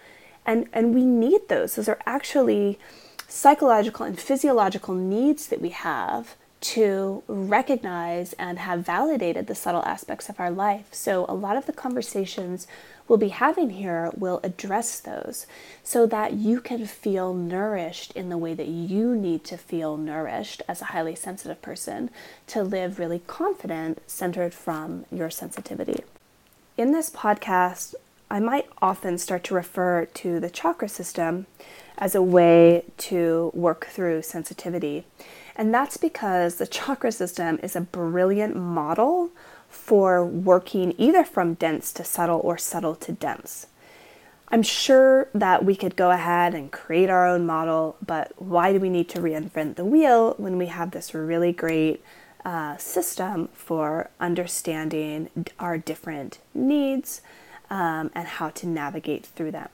And, 0.44 0.68
and 0.72 0.94
we 0.94 1.05
need 1.05 1.48
those. 1.48 1.74
Those 1.74 1.88
are 1.88 1.98
actually 2.07 2.79
psychological 3.26 4.07
and 4.07 4.18
physiological 4.18 4.94
needs 4.94 5.48
that 5.48 5.61
we 5.61 5.70
have 5.70 6.37
to 6.61 7.23
recognize 7.29 8.33
and 8.35 8.59
have 8.59 8.87
validated 8.87 9.47
the 9.47 9.55
subtle 9.55 9.85
aspects 9.85 10.29
of 10.29 10.40
our 10.40 10.51
life. 10.51 10.88
So, 10.92 11.27
a 11.29 11.35
lot 11.35 11.57
of 11.57 11.66
the 11.66 11.73
conversations 11.73 12.66
we'll 13.09 13.19
be 13.19 13.29
having 13.29 13.71
here 13.71 14.11
will 14.16 14.40
address 14.42 14.99
those 14.99 15.47
so 15.85 16.07
that 16.07 16.33
you 16.33 16.61
can 16.61 16.87
feel 16.87 17.35
nourished 17.35 18.12
in 18.12 18.31
the 18.31 18.38
way 18.38 18.55
that 18.55 18.69
you 18.69 19.14
need 19.14 19.45
to 19.45 19.57
feel 19.57 19.97
nourished 19.97 20.62
as 20.69 20.81
a 20.81 20.87
highly 20.87 21.14
sensitive 21.14 21.61
person 21.62 22.11
to 22.49 22.62
live 22.62 22.99
really 22.99 23.21
confident, 23.27 24.01
centered 24.07 24.55
from 24.55 25.05
your 25.12 25.31
sensitivity. 25.31 26.03
In 26.77 26.92
this 26.92 27.11
podcast, 27.11 27.95
I 28.31 28.40
might 28.40 28.66
often 28.83 29.19
start 29.19 29.45
to 29.45 29.55
refer 29.55 30.07
to 30.07 30.40
the 30.40 30.51
chakra 30.51 30.88
system 30.88 31.47
as 31.97 32.14
a 32.14 32.23
way 32.23 32.85
to 32.99 33.51
work 33.55 33.87
through 33.87 34.23
sensitivity. 34.23 35.05
And 35.57 35.73
that's 35.73 35.97
because 35.97 36.57
the 36.57 36.66
chakra 36.66 37.11
system 37.11 37.59
is 37.62 37.75
a 37.75 37.81
brilliant 37.81 38.55
model 38.55 39.31
for 39.69 40.25
working 40.25 40.95
either 40.99 41.25
from 41.25 41.55
dense 41.55 41.92
to 41.95 42.05
subtle 42.05 42.40
or 42.45 42.59
subtle 42.59 42.95
to 42.97 43.12
dense. 43.12 43.66
I'm 44.49 44.62
sure 44.62 45.29
that 45.35 45.64
we 45.64 45.75
could 45.75 45.97
go 45.97 46.12
ahead 46.12 46.55
and 46.55 46.71
create 46.71 47.11
our 47.11 47.27
own 47.27 47.47
model, 47.47 47.97
but 48.05 48.33
why 48.37 48.73
do 48.73 48.79
we 48.79 48.90
need 48.90 49.09
to 49.11 49.19
reinvent 49.19 49.75
the 49.75 49.85
wheel 49.85 50.35
when 50.38 50.57
we 50.57 50.66
have 50.66 50.92
this 50.92 51.14
really 51.14 51.53
great 51.53 52.05
uh, 52.45 52.77
system 52.77 53.49
for 53.55 54.11
understanding 54.21 55.31
our 55.59 55.79
different 55.79 56.38
needs 56.55 57.23
um, 57.71 58.12
and 58.14 58.29
how 58.29 58.51
to 58.51 58.69
navigate 58.69 59.27
through 59.27 59.51
them? 59.51 59.69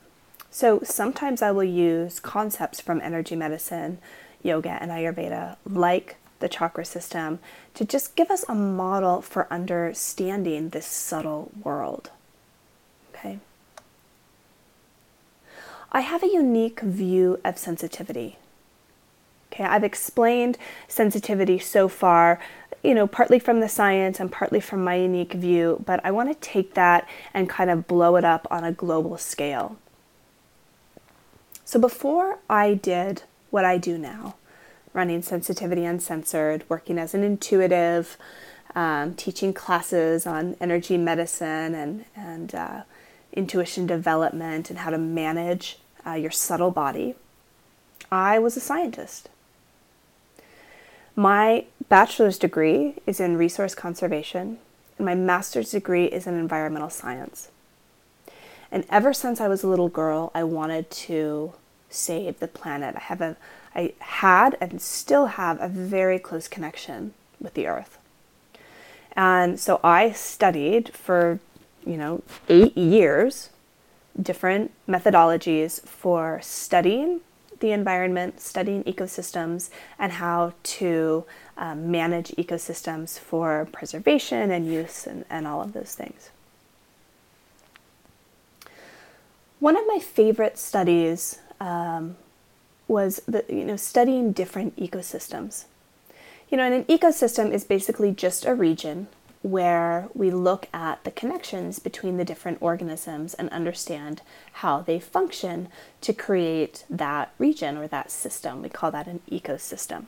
So 0.51 0.81
sometimes 0.85 1.42
I 1.42 1.51
will 1.51 1.64
use 1.64 2.18
concepts 2.18 2.81
from 2.81 3.01
energy 3.03 3.37
medicine, 3.37 3.99
yoga, 4.42 4.78
and 4.81 4.90
Ayurveda, 4.90 5.57
like 5.64 6.16
the 6.40 6.48
chakra 6.48 6.85
system 6.85 7.38
to 7.74 7.85
just 7.85 8.16
give 8.16 8.31
us 8.31 8.44
a 8.48 8.55
model 8.55 9.22
for 9.22 9.50
understanding 9.50 10.70
this 10.70 10.87
subtle 10.87 11.50
world. 11.62 12.11
Okay. 13.14 13.38
I 15.90 16.00
have 16.00 16.22
a 16.22 16.28
unique 16.28 16.81
view 16.81 17.40
of 17.44 17.59
sensitivity. 17.59 18.37
Okay, 19.52 19.64
I've 19.64 19.85
explained 19.85 20.57
sensitivity 20.88 21.59
so 21.59 21.87
far, 21.87 22.40
you 22.83 22.94
know, 22.94 23.07
partly 23.07 23.38
from 23.38 23.61
the 23.61 23.68
science 23.68 24.18
and 24.18 24.33
partly 24.33 24.61
from 24.61 24.83
my 24.83 24.94
unique 24.94 25.35
view, 25.35 25.83
but 25.87 26.00
I 26.02 26.11
want 26.11 26.31
to 26.31 26.35
take 26.48 26.74
that 26.74 27.07
and 27.35 27.48
kind 27.48 27.70
of 27.70 27.87
blow 27.87 28.16
it 28.16 28.24
up 28.24 28.48
on 28.50 28.64
a 28.64 28.72
global 28.72 29.18
scale. 29.18 29.76
So 31.64 31.78
before 31.78 32.38
I 32.48 32.74
did 32.74 33.22
what 33.53 33.65
I 33.67 33.77
do 33.77 33.99
now, 33.99 34.35
running 34.95 35.23
Sensitivity 35.23 35.85
Uncensored, 35.85 36.65
working 36.69 36.99
as 36.99 37.15
an 37.15 37.23
intuitive, 37.23 38.17
um, 38.75 39.15
teaching 39.15 39.53
classes 39.53 40.27
on 40.27 40.57
energy 40.59 40.97
medicine 40.97 41.75
and, 41.75 42.05
and 42.17 42.55
uh, 42.55 42.83
intuition 43.33 43.87
development 43.87 44.71
and 44.71 44.81
how 44.81 44.91
to 44.91 44.97
manage 44.97 45.79
uh, 46.07 46.15
your 46.15 46.31
subtle 46.31 46.71
body. 46.71 47.15
I 48.11 48.38
was 48.38 48.57
a 48.57 48.61
scientist. 48.61 49.29
My 51.15 51.67
bachelor's 51.91 52.38
degree 52.38 52.95
is 53.07 53.21
in 53.21 53.37
resource 53.37 53.75
conservation, 53.75 54.59
and 54.97 55.05
my 55.05 55.15
master's 55.15 55.73
degree 55.73 56.07
is 56.07 56.27
in 56.27 56.35
environmental 56.35 56.88
science. 56.88 57.51
And 58.71 58.87
ever 58.88 59.12
since 59.12 59.43
I 59.43 59.49
was 59.49 59.62
a 59.62 59.69
little 59.69 59.91
girl, 59.91 60.31
I 60.35 60.43
wanted 60.45 60.91
to 60.91 61.53
save 61.92 62.40
the 62.40 62.48
planet. 62.48 62.96
I 62.96 63.00
have 63.00 63.20
a 63.20 63.37
I 63.74 63.94
had 64.00 64.57
and 64.61 64.81
still 64.83 65.26
have 65.26 65.61
a 65.61 65.68
very 65.68 66.18
close 66.18 66.46
connection 66.48 67.14
with 67.40 67.55
the 67.55 67.66
earth. 67.66 67.98
And 69.14 69.59
so 69.59 69.81
I 69.83 70.12
studied 70.12 70.94
for, 70.94 71.38
you 71.87 71.96
know, 71.96 72.22
eight 72.48 72.76
years 72.76 73.50
different 74.20 74.72
methodologies 74.87 75.81
for 75.83 76.38
studying 76.42 77.20
the 77.61 77.72
environment, 77.72 78.40
studying 78.40 78.83
ecosystems, 78.85 79.70
and 79.98 80.12
how 80.12 80.52
to 80.64 81.24
um, 81.57 81.90
manage 81.90 82.28
ecosystems 82.33 83.18
for 83.18 83.68
preservation 83.72 84.50
and 84.50 84.66
use 84.66 85.07
and, 85.07 85.24
and 85.31 85.46
all 85.46 85.62
of 85.62 85.72
those 85.72 85.94
things. 85.94 86.31
One 89.61 89.76
of 89.76 89.85
my 89.87 90.00
favorite 90.00 90.59
studies 90.59 91.38
um, 91.62 92.16
was 92.88 93.22
the, 93.27 93.44
you 93.48 93.64
know 93.64 93.77
studying 93.77 94.33
different 94.33 94.77
ecosystems. 94.77 95.64
You 96.51 96.59
know, 96.59 96.64
and 96.64 96.75
an 96.75 96.85
ecosystem 96.85 97.51
is 97.51 97.64
basically 97.64 98.12
just 98.12 98.44
a 98.44 98.55
region 98.55 99.07
where 99.40 100.09
we 100.14 100.31
look 100.31 100.68
at 100.75 101.03
the 101.05 101.11
connections 101.11 101.79
between 101.79 102.16
the 102.16 102.25
different 102.25 102.59
organisms 102.61 103.35
and 103.35 103.48
understand 103.48 104.20
how 104.55 104.81
they 104.81 105.01
function 105.01 105.68
to 106.01 106.12
create 106.12 106.85
that 106.90 107.33
region 107.38 107.77
or 107.77 107.88
that 107.88 108.11
system. 108.11 108.62
We 108.62 108.68
call 108.68 108.90
that 108.90 109.07
an 109.07 109.20
ecosystem. 109.31 110.07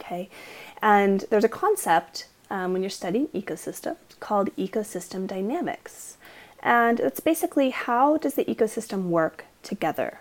Okay, 0.00 0.28
and 0.82 1.24
there's 1.30 1.44
a 1.44 1.48
concept 1.48 2.26
um, 2.50 2.72
when 2.72 2.82
you're 2.82 2.90
studying 2.90 3.28
ecosystems 3.28 3.96
called 4.18 4.54
ecosystem 4.56 5.26
dynamics, 5.26 6.16
and 6.62 6.98
it's 6.98 7.20
basically 7.20 7.70
how 7.70 8.16
does 8.16 8.34
the 8.34 8.44
ecosystem 8.44 9.04
work 9.04 9.44
together 9.62 10.18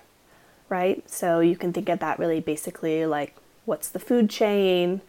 right? 0.72 1.08
So 1.08 1.42
you 1.42 1.56
can 1.56 1.74
think 1.74 1.90
of 1.90 2.00
that 2.00 2.18
really 2.18 2.40
basically 2.40 3.06
like 3.06 3.36
what's 3.66 3.90
the 3.90 4.00
food 4.00 4.30
chain? 4.30 5.02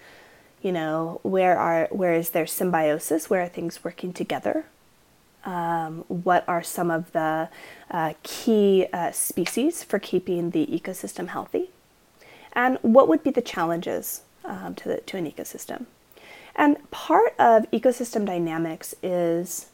You 0.61 0.73
know, 0.73 1.21
where 1.23 1.59
are 1.59 1.89
where 1.91 2.13
is 2.13 2.31
there 2.31 2.47
symbiosis? 2.47 3.31
Where 3.31 3.43
are 3.43 3.49
things 3.49 3.83
working 3.83 4.13
together? 4.13 4.67
Um, 5.45 6.05
what 6.09 6.45
are 6.47 6.63
some 6.63 6.91
of 6.91 7.11
the 7.13 7.49
uh, 7.91 8.15
key 8.23 8.87
uh, 8.93 9.11
species 9.13 9.83
for 9.83 9.99
keeping 9.99 10.51
the 10.51 10.67
ecosystem 10.67 11.29
healthy? 11.29 11.71
And 12.53 12.79
what 12.83 13.09
would 13.09 13.23
be 13.23 13.31
the 13.31 13.43
challenges 13.43 14.23
um, 14.45 14.75
to, 14.77 14.89
the, 14.89 14.97
to 14.99 15.17
an 15.17 15.31
ecosystem? 15.31 15.87
And 16.55 16.91
part 16.91 17.35
of 17.39 17.69
ecosystem 17.73 18.27
dynamics 18.27 18.95
is 19.03 19.67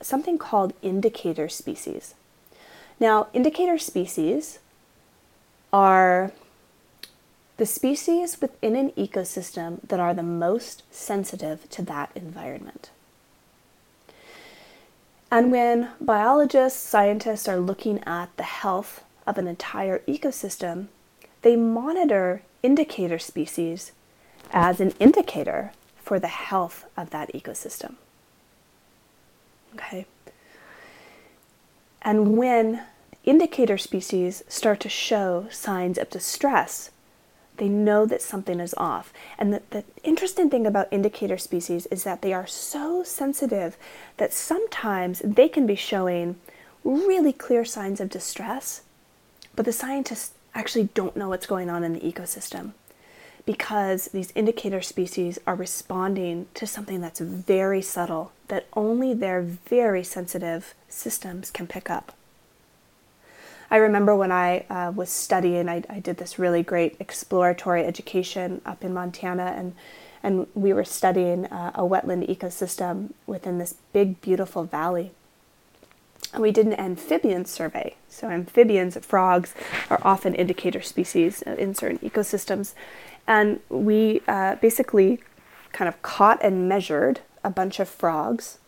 something 0.00 0.38
called 0.38 0.72
indicator 0.82 1.48
species. 1.48 2.14
Now, 2.98 3.28
indicator 3.32 3.78
species 3.78 4.58
are 5.72 6.32
the 7.56 7.66
species 7.66 8.40
within 8.40 8.76
an 8.76 8.90
ecosystem 8.92 9.80
that 9.88 10.00
are 10.00 10.14
the 10.14 10.22
most 10.22 10.82
sensitive 10.94 11.68
to 11.70 11.82
that 11.82 12.10
environment. 12.14 12.90
And 15.30 15.52
when 15.52 15.90
biologists, 16.00 16.80
scientists 16.80 17.48
are 17.48 17.58
looking 17.58 18.02
at 18.04 18.34
the 18.36 18.44
health 18.44 19.04
of 19.26 19.36
an 19.36 19.46
entire 19.46 19.98
ecosystem, 20.00 20.86
they 21.42 21.56
monitor 21.56 22.42
indicator 22.62 23.18
species 23.18 23.92
as 24.52 24.80
an 24.80 24.92
indicator 24.98 25.72
for 26.02 26.18
the 26.18 26.28
health 26.28 26.86
of 26.96 27.10
that 27.10 27.32
ecosystem. 27.34 27.96
Okay? 29.74 30.06
And 32.00 32.38
when 32.38 32.82
indicator 33.28 33.76
species 33.76 34.42
start 34.48 34.80
to 34.80 34.88
show 34.88 35.46
signs 35.50 35.98
of 35.98 36.10
distress, 36.10 36.90
they 37.58 37.68
know 37.68 38.06
that 38.06 38.22
something 38.22 38.60
is 38.60 38.74
off. 38.76 39.12
And 39.38 39.52
the, 39.52 39.62
the, 39.70 39.84
interesting 40.02 40.48
thing 40.48 40.66
about 40.66 40.88
indicator 40.90 41.36
species 41.36 41.86
is 41.86 42.04
that 42.04 42.22
they 42.22 42.32
are 42.32 42.46
so 42.46 43.02
sensitive 43.02 43.76
that 44.16 44.32
sometimes 44.32 45.20
they 45.24 45.48
can 45.48 45.66
be 45.66 45.74
showing 45.74 46.36
really 46.84 47.32
clear 47.32 47.64
signs 47.64 48.00
of 48.00 48.08
distress, 48.08 48.82
but 49.54 49.66
the 49.66 49.72
scientists 49.72 50.32
actually 50.54 50.88
don't 50.94 51.16
know 51.16 51.28
what's 51.28 51.46
going 51.46 51.68
on 51.68 51.84
in 51.84 51.92
the 51.92 52.00
ecosystem 52.00 52.72
because 53.44 54.06
these 54.06 54.32
indicator 54.34 54.82
species 54.82 55.38
are 55.46 55.54
responding 55.54 56.46
to 56.54 56.66
something 56.66 57.00
that's 57.00 57.20
very 57.20 57.80
subtle 57.80 58.32
that 58.48 58.66
only 58.74 59.14
their 59.14 59.40
very 59.40 60.04
sensitive 60.04 60.74
systems 60.88 61.50
can 61.50 61.66
pick 61.66 61.90
up. 61.90 62.12
I 63.70 63.76
remember 63.76 64.16
when 64.16 64.32
I 64.32 64.60
uh, 64.70 64.92
was 64.94 65.10
studying, 65.10 65.68
I, 65.68 65.82
I, 65.90 66.00
did 66.00 66.16
this 66.16 66.38
really 66.38 66.62
great 66.62 66.96
exploratory 67.00 67.84
education 67.84 68.62
up 68.64 68.82
in 68.82 68.94
Montana, 68.94 69.54
and 69.56 69.74
and 70.22 70.46
we 70.54 70.72
were 70.72 70.84
studying 70.84 71.44
uh, 71.46 71.72
a 71.74 71.82
wetland 71.82 72.28
ecosystem 72.28 73.12
within 73.26 73.58
this 73.58 73.76
big, 73.92 74.20
beautiful 74.20 74.64
valley. 74.64 75.12
And 76.32 76.42
we 76.42 76.50
did 76.50 76.66
an 76.66 76.74
amphibian 76.74 77.44
survey. 77.44 77.94
So 78.08 78.28
amphibians, 78.28 78.98
frogs, 78.98 79.54
are 79.88 80.00
often 80.02 80.34
indicator 80.34 80.82
species 80.82 81.42
in 81.42 81.74
certain 81.74 81.98
ecosystems, 81.98 82.74
and 83.26 83.60
we 83.68 84.22
uh, 84.26 84.56
basically 84.56 85.20
kind 85.72 85.88
of 85.88 86.00
caught 86.02 86.42
and 86.42 86.68
measured 86.68 87.20
a 87.44 87.50
bunch 87.50 87.78
of 87.78 87.88
frogs 87.88 88.58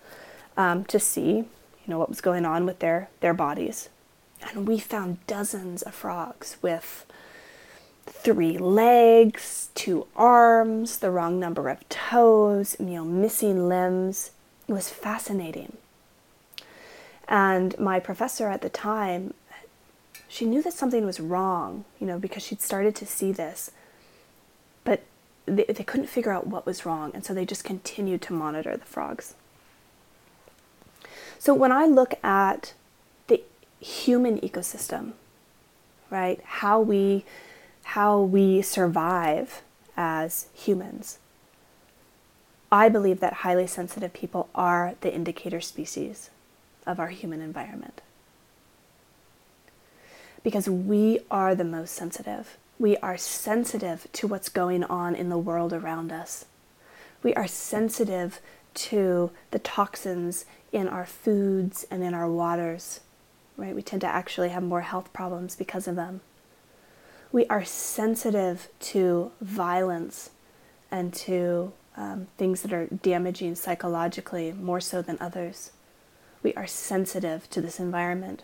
um, 0.56 0.84
to 0.84 1.00
see, 1.00 1.30
you 1.30 1.46
know, 1.86 1.98
what 1.98 2.10
was 2.10 2.20
going 2.20 2.44
on 2.44 2.66
with 2.66 2.80
their 2.80 3.08
their 3.20 3.34
bodies 3.34 3.88
and 4.42 4.66
we 4.66 4.78
found 4.78 5.24
dozens 5.26 5.82
of 5.82 5.94
frogs 5.94 6.56
with 6.62 7.06
three 8.06 8.58
legs, 8.58 9.70
two 9.74 10.06
arms, 10.16 10.98
the 10.98 11.10
wrong 11.10 11.38
number 11.38 11.68
of 11.68 11.88
toes, 11.88 12.76
you 12.78 12.86
know, 12.86 13.04
missing 13.04 13.68
limbs. 13.68 14.30
It 14.68 14.72
was 14.72 14.88
fascinating. 14.88 15.76
And 17.28 17.78
my 17.78 18.00
professor 18.00 18.48
at 18.48 18.62
the 18.62 18.68
time, 18.68 19.34
she 20.28 20.46
knew 20.46 20.62
that 20.62 20.72
something 20.72 21.06
was 21.06 21.20
wrong, 21.20 21.84
you 22.00 22.06
know, 22.06 22.18
because 22.18 22.42
she'd 22.42 22.60
started 22.60 22.94
to 22.96 23.06
see 23.06 23.32
this. 23.32 23.70
But 24.84 25.02
they, 25.46 25.64
they 25.64 25.84
couldn't 25.84 26.08
figure 26.08 26.32
out 26.32 26.46
what 26.46 26.66
was 26.66 26.84
wrong, 26.84 27.12
and 27.14 27.24
so 27.24 27.32
they 27.32 27.44
just 27.44 27.64
continued 27.64 28.22
to 28.22 28.32
monitor 28.32 28.76
the 28.76 28.84
frogs. 28.84 29.34
So 31.38 31.54
when 31.54 31.72
I 31.72 31.86
look 31.86 32.14
at 32.22 32.74
human 33.80 34.38
ecosystem, 34.40 35.12
right, 36.10 36.40
how 36.44 36.80
we 36.80 37.24
how 37.82 38.20
we 38.20 38.62
survive 38.62 39.62
as 39.96 40.46
humans, 40.54 41.18
I 42.70 42.88
believe 42.88 43.20
that 43.20 43.32
highly 43.32 43.66
sensitive 43.66 44.12
people 44.12 44.48
are 44.54 44.94
the 45.00 45.12
indicator 45.12 45.60
species 45.60 46.30
of 46.86 47.00
our 47.00 47.08
human 47.08 47.40
environment. 47.40 48.00
Because 50.42 50.68
we 50.68 51.20
are 51.30 51.54
the 51.54 51.64
most 51.64 51.94
sensitive. 51.94 52.56
We 52.78 52.96
are 52.98 53.16
sensitive 53.16 54.06
to 54.12 54.26
what's 54.26 54.48
going 54.48 54.84
on 54.84 55.14
in 55.14 55.28
the 55.28 55.36
world 55.36 55.72
around 55.72 56.12
us. 56.12 56.46
We 57.22 57.34
are 57.34 57.46
sensitive 57.46 58.40
to 58.74 59.30
the 59.50 59.58
toxins 59.58 60.44
in 60.72 60.88
our 60.88 61.04
foods 61.04 61.84
and 61.90 62.02
in 62.02 62.14
our 62.14 62.30
waters, 62.30 63.00
right? 63.60 63.74
We 63.74 63.82
tend 63.82 64.00
to 64.00 64.08
actually 64.08 64.48
have 64.48 64.62
more 64.62 64.80
health 64.80 65.12
problems 65.12 65.54
because 65.54 65.86
of 65.86 65.96
them. 65.96 66.20
We 67.30 67.46
are 67.46 67.64
sensitive 67.64 68.68
to 68.80 69.30
violence 69.40 70.30
and 70.90 71.14
to 71.14 71.72
um, 71.96 72.26
things 72.38 72.62
that 72.62 72.72
are 72.72 72.86
damaging 72.86 73.54
psychologically 73.54 74.52
more 74.52 74.80
so 74.80 75.02
than 75.02 75.18
others. 75.20 75.72
We 76.42 76.54
are 76.54 76.66
sensitive 76.66 77.48
to 77.50 77.60
this 77.60 77.78
environment. 77.78 78.42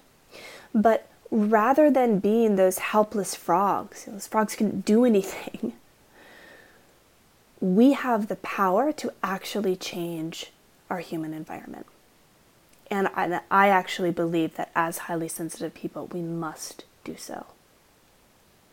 But 0.75 1.09
rather 1.31 1.91
than 1.91 2.19
being 2.19 2.57
those 2.57 2.79
helpless 2.79 3.35
frogs, 3.35 4.05
those 4.05 4.27
frogs 4.27 4.55
couldn't 4.55 4.85
do 4.85 5.05
anything, 5.13 5.73
we 7.61 7.95
have 7.95 8.29
the 8.29 8.37
power 8.37 8.93
to 8.93 9.13
actually 9.23 9.77
change 9.77 10.53
our 10.91 10.99
human 10.99 11.33
environment. 11.33 11.87
And 12.91 13.09
I, 13.09 13.41
I 13.51 13.69
actually 13.69 14.11
believe 14.11 14.57
that 14.57 14.71
as 14.75 14.99
highly 14.99 15.29
sensitive 15.29 15.75
people, 15.75 16.07
we 16.07 16.21
must 16.21 16.85
do 17.05 17.17
so. 17.17 17.47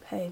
Okay? 0.03 0.31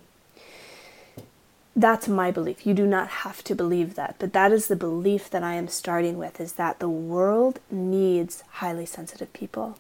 That's 1.76 2.08
my 2.08 2.32
belief. 2.32 2.66
You 2.66 2.74
do 2.74 2.86
not 2.86 3.08
have 3.08 3.44
to 3.46 3.56
believe 3.56 3.96
that, 3.96 4.16
but 4.20 4.34
that 4.34 4.52
is 4.52 4.68
the 4.68 4.76
belief 4.76 5.30
that 5.30 5.44
I 5.44 5.54
am 5.54 5.68
starting 5.68 6.18
with 6.18 6.40
is 6.42 6.54
that 6.54 6.80
the 6.80 6.90
world 6.90 7.60
needs 7.72 8.44
highly 8.50 8.86
sensitive 8.86 9.32
people. 9.32 9.78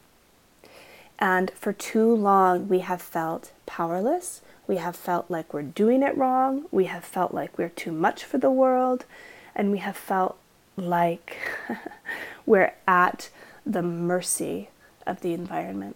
And 1.19 1.51
for 1.51 1.73
too 1.73 2.15
long, 2.15 2.67
we 2.67 2.79
have 2.79 3.01
felt 3.01 3.51
powerless. 3.65 4.41
We 4.67 4.77
have 4.77 4.95
felt 4.95 5.29
like 5.29 5.53
we're 5.53 5.61
doing 5.61 6.01
it 6.01 6.17
wrong. 6.17 6.65
We 6.71 6.85
have 6.85 7.03
felt 7.03 7.33
like 7.33 7.57
we're 7.57 7.69
too 7.69 7.91
much 7.91 8.23
for 8.23 8.37
the 8.37 8.49
world. 8.49 9.05
And 9.53 9.69
we 9.69 9.79
have 9.79 9.97
felt 9.97 10.37
like 10.77 11.37
we're 12.45 12.73
at 12.87 13.29
the 13.65 13.81
mercy 13.81 14.69
of 15.05 15.21
the 15.21 15.33
environment. 15.33 15.95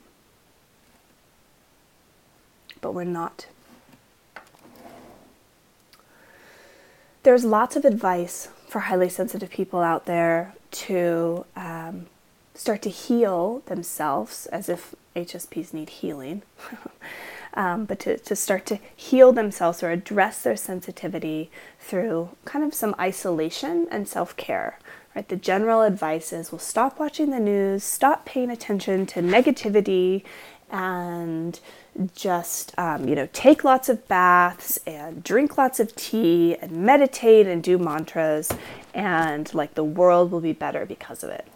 But 2.82 2.94
we're 2.94 3.04
not. 3.04 3.48
There's 7.24 7.44
lots 7.44 7.76
of 7.76 7.86
advice 7.86 8.50
for 8.68 8.82
highly 8.82 9.10
sensitive 9.10 9.50
people 9.50 9.80
out 9.80 10.06
there 10.06 10.54
to 10.72 11.46
um, 11.56 12.08
start 12.54 12.82
to 12.84 12.90
heal 12.90 13.64
themselves 13.66 14.46
as 14.48 14.70
if 14.70 14.94
HSPs 15.16 15.74
need 15.74 15.90
healing, 15.90 16.42
um, 17.54 17.86
but 17.86 18.00
to, 18.02 18.18
to 18.18 18.36
start 18.36 18.66
to 18.68 18.80
heal 18.96 19.32
themselves 19.32 19.82
or 19.82 19.92
address 19.92 20.44
their 20.44 20.58
sensitivity 20.58 21.50
through 21.80 22.30
kind 22.44 22.66
of 22.66 22.74
some 22.74 22.96
isolation 23.00 23.88
and 23.90 24.08
self 24.08 24.36
care. 24.36 24.78
Right? 25.16 25.28
The 25.28 25.38
general 25.38 25.82
advice 25.82 26.34
is 26.34 26.52
well, 26.52 26.60
stop 26.60 27.00
watching 27.00 27.30
the 27.30 27.40
news, 27.40 27.84
stop 27.84 28.26
paying 28.26 28.50
attention 28.50 29.06
to 29.08 29.22
negativity, 29.22 30.24
and 30.70 31.60
just 32.14 32.78
um, 32.78 33.08
you 33.08 33.16
know 33.16 33.30
take 33.32 33.64
lots 33.64 33.88
of 33.88 34.06
baths 34.10 34.78
and 34.86 35.24
drink 35.24 35.58
lots 35.58 35.80
of 35.80 35.96
tea 35.96 36.58
and 36.62 36.72
meditate 36.72 37.48
and 37.48 37.64
do 37.64 37.78
mantras 37.78 38.52
and 38.94 39.54
like 39.54 39.76
the 39.76 39.84
world 39.84 40.30
will 40.30 40.42
be 40.42 40.52
better 40.52 40.86
because 40.86 41.24
of 41.24 41.30
it 41.30 41.48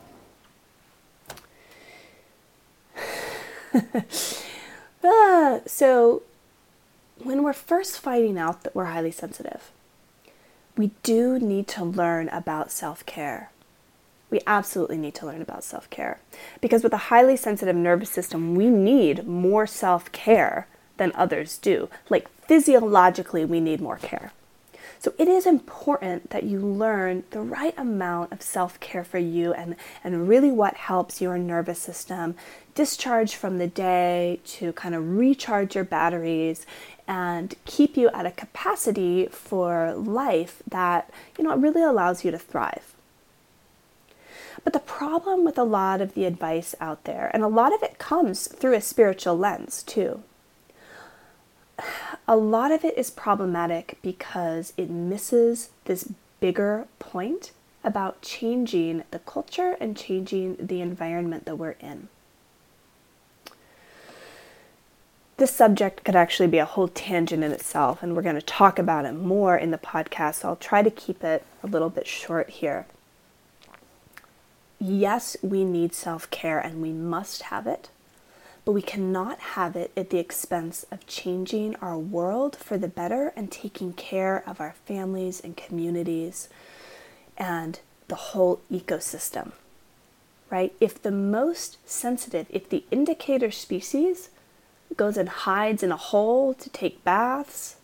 ah, 5.04 5.60
so, 5.66 6.24
when 7.24 7.44
we're 7.44 7.54
first 7.54 8.00
finding 8.00 8.38
out 8.38 8.64
that 8.64 8.76
we're 8.76 8.86
highly 8.86 9.12
sensitive, 9.12 9.72
we 10.80 10.92
do 11.04 11.38
need 11.38 11.68
to 11.68 11.84
learn 11.84 12.30
about 12.30 12.72
self 12.72 13.06
care. 13.06 13.52
We 14.30 14.40
absolutely 14.48 14.96
need 14.96 15.14
to 15.16 15.26
learn 15.26 15.42
about 15.42 15.66
self 15.66 15.90
care 15.90 16.22
because 16.62 16.84
with 16.84 16.94
a 16.94 17.10
highly 17.12 17.36
sensitive 17.36 17.76
nervous 17.76 18.10
system, 18.10 18.56
we 18.56 18.68
need 18.70 19.28
more 19.28 19.68
self 19.68 20.10
care 20.14 20.68
than 20.96 21.12
others 21.16 21.58
do. 21.58 21.90
Like 22.10 22.30
physiologically, 22.46 23.44
we 23.44 23.60
need 23.60 23.82
more 23.82 23.98
care. 23.98 24.32
So 25.00 25.14
it 25.18 25.28
is 25.28 25.46
important 25.46 26.30
that 26.30 26.44
you 26.44 26.60
learn 26.60 27.24
the 27.32 27.42
right 27.42 27.74
amount 27.78 28.32
of 28.32 28.42
self 28.42 28.80
care 28.80 29.04
for 29.04 29.18
you 29.18 29.52
and, 29.52 29.76
and 30.02 30.30
really 30.30 30.52
what 30.52 30.76
helps 30.76 31.20
your 31.20 31.38
nervous 31.38 31.80
system 31.80 32.36
discharge 32.74 33.36
from 33.36 33.58
the 33.58 33.68
day 33.68 34.40
to 34.46 34.72
kind 34.72 34.96
of 34.96 35.18
recharge 35.18 35.76
your 35.76 35.84
batteries 35.84 36.66
and 37.10 37.56
keep 37.66 37.98
you 37.98 38.08
at 38.10 38.28
a 38.28 38.32
capacity 38.32 39.26
for 39.26 39.96
life 39.96 40.62
that 40.70 41.10
you 41.38 41.44
know 41.44 41.58
really 41.58 41.82
allows 41.82 42.24
you 42.24 42.30
to 42.30 42.38
thrive. 42.38 42.94
But 44.64 44.74
the 44.74 44.80
problem 44.80 45.44
with 45.44 45.58
a 45.58 45.64
lot 45.64 46.02
of 46.02 46.14
the 46.14 46.26
advice 46.26 46.76
out 46.80 47.06
there, 47.06 47.32
and 47.34 47.42
a 47.42 47.48
lot 47.48 47.74
of 47.74 47.82
it 47.82 47.98
comes 47.98 48.48
through 48.48 48.76
a 48.76 48.82
spiritual 48.82 49.36
lens 49.36 49.82
too, 49.82 50.22
a 52.28 52.38
lot 52.38 52.72
of 52.72 52.86
it 52.86 52.96
is 52.96 53.10
problematic 53.10 53.98
because 54.04 54.74
it 54.78 54.92
misses 54.92 55.72
this 55.86 56.14
bigger 56.40 56.88
point 57.00 57.52
about 57.84 58.22
changing 58.22 59.04
the 59.10 59.20
culture 59.20 59.76
and 59.80 59.98
changing 59.98 60.58
the 60.60 60.80
environment 60.80 61.46
that 61.46 61.56
we're 61.56 61.78
in. 61.80 62.08
This 65.40 65.52
subject 65.52 66.04
could 66.04 66.16
actually 66.16 66.50
be 66.50 66.58
a 66.60 66.66
whole 66.66 66.90
tangent 66.90 67.44
in 67.44 67.52
itself, 67.52 68.04
and 68.04 68.16
we're 68.16 68.22
going 68.22 68.36
to 68.36 68.42
talk 68.42 68.78
about 68.78 69.06
it 69.06 69.14
more 69.14 69.58
in 69.58 69.72
the 69.72 69.78
podcast, 69.78 70.36
so 70.36 70.50
I'll 70.50 70.56
try 70.58 70.84
to 70.84 70.92
keep 70.92 71.24
it 71.24 71.46
a 71.64 71.68
little 71.68 71.90
bit 71.90 72.06
short 72.06 72.50
here. 72.50 72.86
Yes, 74.80 75.36
we 75.42 75.64
need 75.64 75.94
self 75.94 76.30
care 76.30 76.60
and 76.60 76.82
we 76.82 76.92
must 76.92 77.44
have 77.44 77.68
it 77.68 77.90
but 78.70 78.74
we 78.74 78.82
cannot 78.84 79.40
have 79.40 79.76
it 79.76 79.92
at 79.98 80.12
the 80.12 80.20
expense 80.20 80.86
of 80.92 81.08
changing 81.08 81.76
our 81.78 81.98
world 81.98 82.56
for 82.56 82.78
the 82.78 82.88
better 82.88 83.34
and 83.36 83.52
taking 83.52 83.94
care 83.94 84.44
of 84.46 84.62
our 84.62 84.76
families 84.86 85.40
and 85.40 85.58
communities 85.58 86.50
and 87.36 87.80
the 88.10 88.16
whole 88.16 88.62
ecosystem. 88.72 89.54
Right? 90.52 90.72
If 90.80 91.02
the 91.02 91.10
most 91.10 91.78
sensitive, 91.90 92.46
if 92.52 92.70
the 92.70 92.84
indicator 92.92 93.50
species 93.50 94.30
goes 94.98 95.18
and 95.18 95.30
hides 95.30 95.84
in 95.84 95.92
a 95.92 95.98
hole 95.98 96.54
to 96.54 96.70
take 96.70 97.04
baths, 97.04 97.76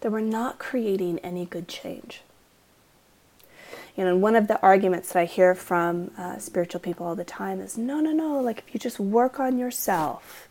then 0.00 0.12
we're 0.12 0.20
not 0.20 0.58
creating 0.58 1.18
any 1.20 1.44
good 1.44 1.68
change 1.68 2.22
you 3.96 4.04
know, 4.04 4.16
one 4.16 4.36
of 4.36 4.48
the 4.48 4.60
arguments 4.62 5.12
that 5.12 5.18
I 5.18 5.24
hear 5.26 5.54
from 5.54 6.10
uh, 6.16 6.38
spiritual 6.38 6.80
people 6.80 7.06
all 7.06 7.14
the 7.14 7.24
time 7.24 7.60
is 7.60 7.76
no, 7.76 8.00
no, 8.00 8.12
no, 8.12 8.40
like 8.40 8.64
if 8.66 8.72
you 8.72 8.80
just 8.80 8.98
work 8.98 9.38
on 9.38 9.58
yourself, 9.58 10.48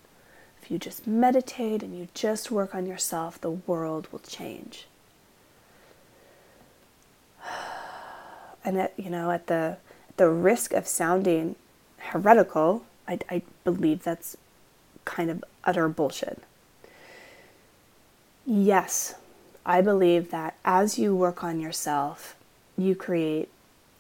if 0.61 0.69
you 0.69 0.77
just 0.77 1.07
meditate 1.07 1.81
and 1.81 1.97
you 1.97 2.07
just 2.13 2.51
work 2.51 2.75
on 2.75 2.85
yourself, 2.85 3.41
the 3.41 3.49
world 3.49 4.07
will 4.11 4.19
change. 4.19 4.87
And 8.63 8.77
at, 8.77 8.93
you 8.95 9.09
know, 9.09 9.31
at 9.31 9.47
the, 9.47 9.77
the 10.17 10.29
risk 10.29 10.71
of 10.73 10.85
sounding 10.85 11.55
heretical, 11.97 12.85
I, 13.07 13.17
I 13.27 13.41
believe 13.63 14.03
that's 14.03 14.37
kind 15.05 15.29
of 15.29 15.43
utter 15.63 15.87
bullshit. 15.89 16.41
Yes, 18.45 19.15
I 19.65 19.81
believe 19.81 20.31
that 20.31 20.55
as 20.65 20.97
you 20.97 21.15
work 21.15 21.43
on 21.43 21.59
yourself, 21.59 22.35
you 22.77 22.95
create. 22.95 23.49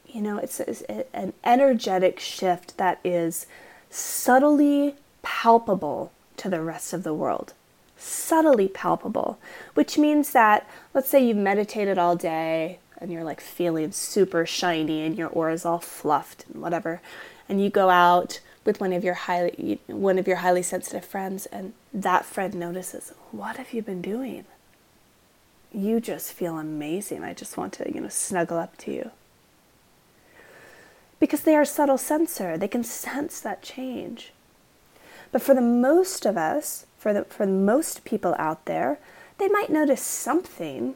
You 0.07 0.21
know, 0.21 0.37
it's, 0.39 0.59
it's 0.59 0.81
an 1.13 1.33
energetic 1.43 2.19
shift 2.19 2.77
that 2.77 2.99
is 3.03 3.45
subtly 3.89 4.95
palpable 5.21 6.11
to 6.37 6.49
the 6.49 6.61
rest 6.61 6.91
of 6.91 7.03
the 7.03 7.13
world. 7.13 7.53
subtly 8.01 8.67
palpable, 8.67 9.37
which 9.73 9.97
means 9.97 10.31
that 10.31 10.67
let's 10.93 11.09
say 11.09 11.23
you've 11.23 11.37
meditated 11.37 11.97
all 11.97 12.15
day 12.15 12.79
and 12.97 13.11
you're 13.11 13.23
like 13.23 13.41
feeling 13.41 13.91
super 13.91 14.45
shiny 14.45 15.01
and 15.05 15.17
your 15.17 15.29
aura 15.29 15.53
is 15.53 15.65
all 15.65 15.79
fluffed 15.79 16.45
and 16.51 16.61
whatever, 16.61 17.01
and 17.47 17.61
you 17.63 17.69
go 17.69 17.89
out 17.89 18.39
with 18.63 18.79
one 18.79 18.93
of 18.93 19.03
your 19.03 19.13
highly 19.13 19.79
one 19.87 20.19
of 20.19 20.27
your 20.27 20.37
highly 20.37 20.61
sensitive 20.61 21.05
friends 21.05 21.45
and 21.47 21.73
that 21.93 22.25
friend 22.25 22.53
notices, 22.55 23.13
"What 23.31 23.57
have 23.57 23.73
you 23.73 23.81
been 23.81 24.01
doing?" 24.01 24.45
You 25.71 25.99
just 25.99 26.33
feel 26.33 26.57
amazing. 26.57 27.23
I 27.23 27.33
just 27.33 27.57
want 27.57 27.73
to, 27.73 27.91
you 27.91 28.01
know, 28.01 28.09
snuggle 28.09 28.57
up 28.57 28.77
to 28.77 28.91
you. 28.91 29.11
Because 31.19 31.41
they 31.41 31.55
are 31.55 31.65
subtle 31.65 31.97
sensor. 31.97 32.57
They 32.57 32.67
can 32.67 32.83
sense 32.83 33.39
that 33.39 33.61
change. 33.61 34.33
But 35.31 35.41
for 35.41 35.53
the 35.53 35.61
most 35.61 36.25
of 36.25 36.35
us, 36.37 36.85
for 36.97 37.13
the 37.13 37.23
for 37.25 37.45
most 37.45 38.03
people 38.03 38.35
out 38.37 38.65
there, 38.65 38.99
they 39.37 39.47
might 39.47 39.69
notice 39.69 40.01
something, 40.01 40.95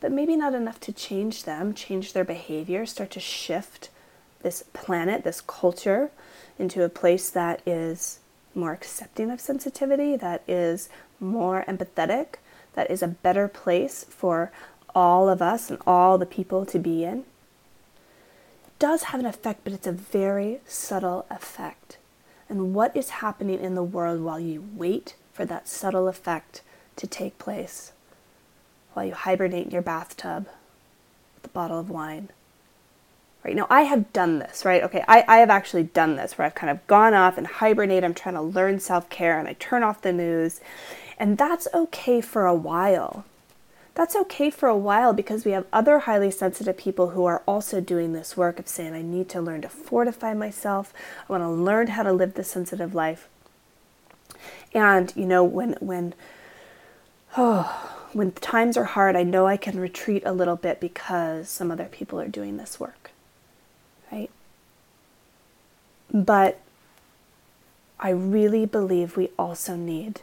but 0.00 0.10
maybe 0.10 0.36
not 0.36 0.54
enough 0.54 0.80
to 0.80 0.92
change 0.92 1.44
them, 1.44 1.72
change 1.72 2.12
their 2.12 2.24
behavior, 2.24 2.84
start 2.86 3.10
to 3.12 3.20
shift 3.20 3.88
this 4.42 4.64
planet, 4.72 5.22
this 5.22 5.40
culture 5.40 6.10
into 6.58 6.82
a 6.82 6.88
place 6.88 7.30
that 7.30 7.62
is 7.66 8.20
more 8.54 8.72
accepting 8.72 9.30
of 9.30 9.40
sensitivity, 9.40 10.16
that 10.16 10.42
is 10.46 10.88
more 11.20 11.64
empathetic, 11.66 12.34
that 12.74 12.90
is 12.90 13.02
a 13.02 13.08
better 13.08 13.48
place 13.48 14.04
for 14.08 14.50
all 14.94 15.28
of 15.28 15.40
us 15.40 15.70
and 15.70 15.78
all 15.86 16.18
the 16.18 16.26
people 16.26 16.66
to 16.66 16.78
be 16.78 17.04
in. 17.04 17.20
It 18.66 18.78
does 18.78 19.04
have 19.04 19.20
an 19.20 19.26
effect, 19.26 19.60
but 19.64 19.72
it's 19.72 19.86
a 19.86 19.92
very 19.92 20.60
subtle 20.66 21.24
effect. 21.30 21.96
And 22.48 22.74
what 22.74 22.94
is 22.96 23.10
happening 23.10 23.60
in 23.60 23.74
the 23.74 23.82
world 23.82 24.20
while 24.20 24.40
you 24.40 24.68
wait 24.76 25.14
for 25.32 25.44
that 25.46 25.68
subtle 25.68 26.08
effect 26.08 26.62
to 26.96 27.06
take 27.06 27.38
place? 27.38 27.92
While 28.92 29.06
you 29.06 29.14
hibernate 29.14 29.66
in 29.66 29.70
your 29.70 29.82
bathtub 29.82 30.48
with 31.36 31.46
a 31.46 31.54
bottle 31.54 31.78
of 31.78 31.88
wine 31.88 32.28
right? 33.44 33.56
Now 33.56 33.66
i 33.70 33.82
have 33.82 34.12
done 34.12 34.38
this 34.38 34.64
right? 34.64 34.82
Okay 34.82 35.04
I, 35.08 35.24
I 35.28 35.38
have 35.38 35.50
actually 35.50 35.84
done 35.84 36.16
this 36.16 36.36
where 36.36 36.46
i've 36.46 36.54
kind 36.54 36.70
of 36.70 36.86
gone 36.86 37.14
off 37.14 37.38
and 37.38 37.46
hibernate. 37.46 38.04
I'm 38.04 38.14
trying 38.14 38.34
to 38.34 38.42
learn 38.42 38.80
self-care 38.80 39.38
and 39.38 39.48
i 39.48 39.54
turn 39.54 39.82
off 39.82 40.02
the 40.02 40.12
news. 40.12 40.60
And 41.18 41.38
that's 41.38 41.68
okay 41.72 42.20
for 42.20 42.46
a 42.46 42.54
while. 42.54 43.24
That's 43.94 44.16
okay 44.16 44.50
for 44.50 44.68
a 44.68 44.76
while 44.76 45.12
because 45.12 45.44
we 45.44 45.52
have 45.52 45.66
other 45.72 46.00
highly 46.00 46.30
sensitive 46.30 46.78
people 46.78 47.10
who 47.10 47.26
are 47.26 47.42
also 47.46 47.80
doing 47.80 48.12
this 48.12 48.36
work 48.36 48.58
of 48.58 48.66
saying 48.66 48.94
i 48.94 49.02
need 49.02 49.28
to 49.30 49.40
learn 49.40 49.62
to 49.62 49.68
fortify 49.68 50.34
myself. 50.34 50.92
I 51.28 51.32
want 51.32 51.42
to 51.42 51.48
learn 51.48 51.88
how 51.88 52.02
to 52.02 52.12
live 52.12 52.34
the 52.34 52.44
sensitive 52.44 52.94
life. 52.94 53.28
And 54.74 55.12
you 55.14 55.26
know 55.26 55.44
when 55.44 55.74
when 55.80 56.14
oh 57.36 57.98
when 58.12 58.32
times 58.32 58.76
are 58.76 58.84
hard 58.84 59.16
i 59.16 59.22
know 59.22 59.46
i 59.46 59.56
can 59.56 59.80
retreat 59.80 60.22
a 60.26 60.32
little 60.32 60.56
bit 60.56 60.80
because 60.80 61.48
some 61.48 61.70
other 61.70 61.86
people 61.86 62.20
are 62.20 62.28
doing 62.28 62.58
this 62.58 62.78
work 62.78 63.02
right? 64.12 64.30
But 66.12 66.60
I 67.98 68.10
really 68.10 68.66
believe 68.66 69.16
we 69.16 69.30
also 69.38 69.76
need 69.76 70.20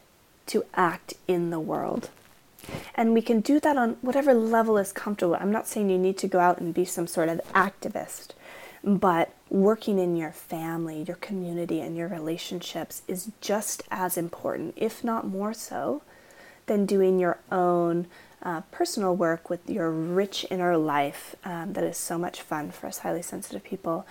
to 0.48 0.66
act 0.76 1.14
in 1.28 1.50
the 1.50 1.60
world. 1.60 2.10
And 2.94 3.14
we 3.14 3.22
can 3.22 3.40
do 3.40 3.60
that 3.62 3.78
on 3.78 3.98
whatever 4.02 4.34
level 4.34 4.78
is 4.78 4.92
comfortable. 4.92 5.36
I'm 5.40 5.52
not 5.52 5.68
saying 5.68 5.90
you 5.90 5.98
need 5.98 6.18
to 6.20 6.28
go 6.28 6.40
out 6.40 6.60
and 6.60 6.74
be 6.74 6.86
some 6.86 7.08
sort 7.08 7.30
of 7.30 7.40
activist, 7.56 8.30
but 8.84 9.34
working 9.50 9.98
in 9.98 10.16
your 10.16 10.32
family, 10.32 11.04
your 11.04 11.16
community, 11.16 11.80
and 11.80 11.96
your 11.96 12.08
relationships 12.08 13.02
is 13.08 13.32
just 13.42 13.84
as 13.90 14.18
important, 14.18 14.74
if 14.76 15.04
not 15.04 15.26
more 15.26 15.54
so, 15.54 16.02
than 16.66 16.86
doing 16.86 17.20
your 17.20 17.40
own 17.52 18.08
uh, 18.44 18.62
personal 18.72 19.16
work 19.16 19.50
with 19.50 19.68
your 19.70 19.90
rich 19.90 20.46
inner 20.50 20.78
life 20.78 21.36
um, 21.44 21.74
that 21.74 21.84
is 21.84 21.98
so 21.98 22.18
much 22.18 22.42
fun 22.42 22.72
for 22.72 22.88
us 22.88 23.00
highly 23.00 23.22
sensitive 23.22 23.64
people. 23.64 24.06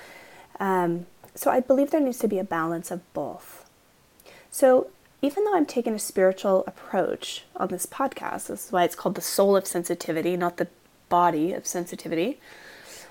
Um, 0.59 1.07
so 1.39 1.53
I 1.53 1.61
believe 1.61 1.93
there 1.93 2.01
needs 2.01 2.19
to 2.19 2.27
be 2.27 2.41
a 2.41 2.45
balance 2.45 2.91
of 2.91 3.01
both. 3.15 3.65
So 4.51 4.89
even 5.23 5.45
though 5.45 5.55
I'm 5.55 5.67
taking 5.67 5.95
a 5.95 5.99
spiritual 6.01 6.65
approach 6.67 7.45
on 7.55 7.69
this 7.69 7.87
podcast, 7.87 8.49
this 8.49 8.67
is 8.67 8.73
why 8.73 8.83
it's 8.83 8.97
called 8.97 9.15
the 9.15 9.21
soul 9.21 9.57
of 9.57 9.65
sensitivity, 9.65 10.37
not 10.37 10.57
the 10.57 10.67
body 11.09 11.53
of 11.53 11.65
sensitivity. 11.65 12.41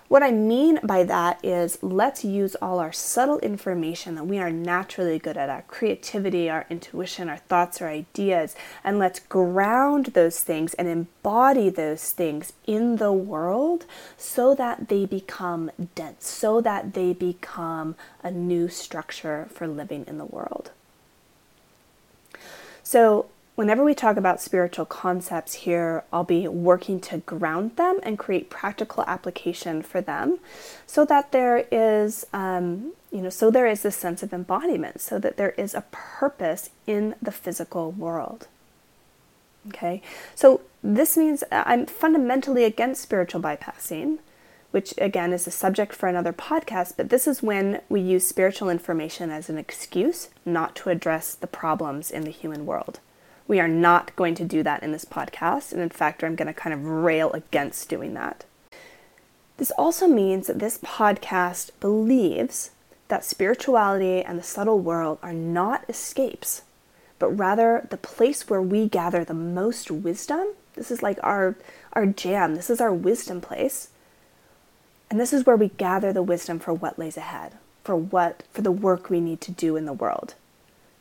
What 0.08 0.24
I 0.24 0.32
mean 0.32 0.80
by 0.84 1.04
that 1.04 1.44
is 1.44 1.80
let's 1.82 2.24
use 2.24 2.56
all 2.62 2.80
our 2.80 2.94
subtle 2.94 3.40
information 3.40 4.16
that 4.16 4.24
we 4.24 4.40
are 4.40 4.50
naturally 4.50 5.20
good 5.20 5.36
at 5.36 5.50
our 5.50 5.64
creativity, 5.64 6.50
our 6.50 6.66
intuition, 6.70 7.28
our 7.28 7.38
thoughts, 7.38 7.82
our 7.82 7.90
ideas 7.90 8.56
and 8.86 9.00
let's 9.00 9.20
ground 9.20 10.08
those 10.08 10.42
things 10.42 10.74
and 10.76 10.88
embody 10.88 11.70
those 11.70 12.12
things 12.12 12.54
in 12.66 12.96
the 12.96 13.12
world 13.12 13.86
so 14.16 14.56
that 14.56 14.88
they 14.88 15.06
become 15.06 15.72
dense, 15.96 16.28
so 16.28 16.62
that 16.62 16.94
they 16.94 17.14
become 17.14 17.96
a 18.24 18.32
new 18.32 18.70
structure 18.70 19.48
for 19.52 19.68
living 19.68 20.06
in 20.08 20.18
the 20.18 20.26
world. 20.26 20.72
So, 22.82 23.26
whenever 23.58 23.84
we 23.84 23.96
talk 23.96 24.18
about 24.18 24.40
spiritual 24.40 24.86
concepts 24.86 25.56
here, 25.56 26.04
I'll 26.14 26.24
be 26.24 26.48
working 26.48 27.00
to 27.02 27.18
ground 27.18 27.76
them 27.76 28.00
and 28.04 28.18
create 28.18 28.52
practical 28.52 29.04
application 29.08 29.82
for 29.82 30.00
them 30.00 30.38
so 30.86 31.04
that 31.06 31.32
there 31.32 31.66
is, 31.72 32.24
um, 32.34 32.94
you 33.12 33.20
know, 33.20 33.32
so 33.32 33.50
there 33.50 33.66
is 33.66 33.82
this 33.82 33.96
sense 33.96 34.22
of 34.22 34.32
embodiment, 34.32 35.02
so 35.02 35.18
that 35.18 35.38
there 35.38 35.56
is 35.58 35.74
a 35.74 35.86
purpose 35.90 36.70
in 36.86 37.16
the 37.20 37.32
physical 37.32 37.92
world. 37.92 38.48
Okay, 39.70 40.04
so 40.36 40.62
this 40.84 41.18
means 41.18 41.44
I'm 41.52 41.88
fundamentally 41.88 42.64
against 42.64 43.02
spiritual 43.02 43.42
bypassing, 43.42 44.20
which 44.70 44.94
again 45.00 45.34
is 45.34 45.48
a 45.48 45.52
subject 45.52 45.94
for 45.94 46.08
another 46.08 46.32
podcast, 46.32 46.94
but 46.96 47.10
this 47.10 47.28
is 47.28 47.42
when 47.42 47.82
we 47.90 48.02
use 48.02 48.28
spiritual 48.28 48.70
information 48.70 49.32
as 49.32 49.50
an 49.50 49.58
excuse 49.58 50.30
not 50.46 50.76
to 50.76 50.90
address 50.92 51.34
the 51.34 51.48
problems 51.48 52.12
in 52.12 52.22
the 52.24 52.30
human 52.30 52.68
world. 52.68 53.00
We 53.48 53.60
are 53.62 53.68
not 53.68 54.16
going 54.16 54.36
to 54.36 54.44
do 54.44 54.62
that 54.64 54.84
in 54.84 54.92
this 54.92 55.06
podcast, 55.06 55.72
and 55.72 55.82
in 55.82 55.90
fact, 55.90 56.24
I'm 56.24 56.36
going 56.36 56.48
to 56.48 56.54
kind 56.54 56.74
of 56.74 56.84
rail 56.84 57.32
against 57.32 57.88
doing 57.88 58.14
that. 58.14 58.44
This 59.56 59.72
also 59.72 60.08
means 60.08 60.48
that 60.48 60.60
this 60.60 60.78
podcast 60.80 61.72
believes 61.80 62.72
that 63.08 63.24
spirituality 63.24 64.22
and 64.22 64.38
the 64.38 64.44
subtle 64.44 64.80
world 64.80 65.18
are 65.24 65.34
not 65.34 65.86
escapes, 65.88 66.64
but 67.20 67.30
rather 67.30 67.88
the 67.90 67.98
place 67.98 68.50
where 68.50 68.62
we 68.62 68.90
gather 68.90 69.24
the 69.24 69.34
most 69.34 69.90
wisdom. 69.90 70.48
This 70.76 70.92
is 70.92 71.02
like 71.02 71.18
our, 71.24 71.56
our 71.94 72.06
jam, 72.06 72.56
this 72.56 72.70
is 72.70 72.82
our 72.82 72.94
wisdom 72.94 73.40
place. 73.40 73.90
And 75.10 75.20
this 75.20 75.32
is 75.32 75.46
where 75.46 75.56
we 75.56 75.70
gather 75.70 76.12
the 76.12 76.22
wisdom 76.22 76.60
for 76.60 76.74
what 76.74 77.00
lays 77.00 77.16
ahead, 77.16 77.54
for 77.86 77.96
what 77.96 78.44
for 78.52 78.62
the 78.62 78.74
work 78.74 79.10
we 79.10 79.22
need 79.22 79.40
to 79.42 79.52
do 79.52 79.78
in 79.78 79.86
the 79.86 79.94
world 79.94 80.36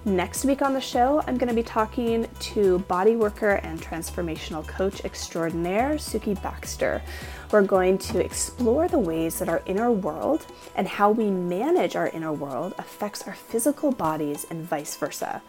Next 0.04 0.44
week 0.44 0.60
on 0.60 0.74
the 0.74 0.80
show, 0.80 1.22
I'm 1.26 1.38
going 1.38 1.48
to 1.48 1.54
be 1.54 1.62
talking 1.62 2.28
to 2.40 2.80
body 2.80 3.16
worker 3.16 3.52
and 3.62 3.80
transformational 3.80 4.66
coach 4.66 5.02
extraordinaire 5.06 5.94
Suki 5.94 6.34
Baxter. 6.42 7.00
We're 7.50 7.62
going 7.62 7.96
to 7.98 8.22
explore 8.22 8.88
the 8.88 8.98
ways 8.98 9.38
that 9.38 9.48
our 9.48 9.62
inner 9.64 9.90
world 9.90 10.44
and 10.76 10.86
how 10.86 11.12
we 11.12 11.30
manage 11.30 11.96
our 11.96 12.08
inner 12.08 12.34
world 12.34 12.74
affects 12.76 13.26
our 13.26 13.34
physical 13.34 13.90
bodies 13.90 14.44
and 14.50 14.62
vice 14.62 14.96
versa. 14.96 15.40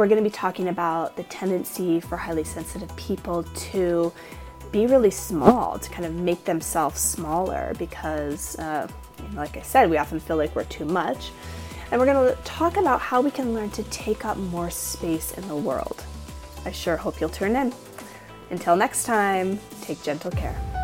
We're 0.00 0.08
going 0.08 0.24
to 0.24 0.30
be 0.30 0.34
talking 0.34 0.68
about 0.68 1.14
the 1.16 1.24
tendency 1.24 2.00
for 2.00 2.16
highly 2.16 2.42
sensitive 2.42 2.96
people 2.96 3.42
to 3.42 4.10
be 4.72 4.86
really 4.86 5.10
small, 5.10 5.78
to 5.78 5.90
kind 5.90 6.06
of 6.06 6.14
make 6.14 6.42
themselves 6.46 6.98
smaller 6.98 7.74
because, 7.78 8.58
uh, 8.58 8.88
like 9.34 9.58
I 9.58 9.60
said, 9.60 9.90
we 9.90 9.98
often 9.98 10.18
feel 10.18 10.38
like 10.38 10.56
we're 10.56 10.64
too 10.64 10.86
much 10.86 11.32
and 11.90 12.00
we're 12.00 12.06
going 12.06 12.34
to 12.34 12.42
talk 12.44 12.78
about 12.78 13.02
how 13.02 13.20
we 13.20 13.30
can 13.30 13.52
learn 13.52 13.68
to 13.72 13.82
take 13.90 14.24
up 14.24 14.38
more 14.38 14.70
space 14.70 15.32
in 15.32 15.46
the 15.48 15.56
world. 15.56 16.02
I 16.64 16.72
sure 16.72 16.96
hope 16.96 17.20
you'll 17.20 17.28
tune 17.28 17.54
in. 17.54 17.70
Until 18.48 18.76
next 18.76 19.04
time, 19.04 19.60
take 19.82 20.02
gentle 20.02 20.30
care. 20.30 20.79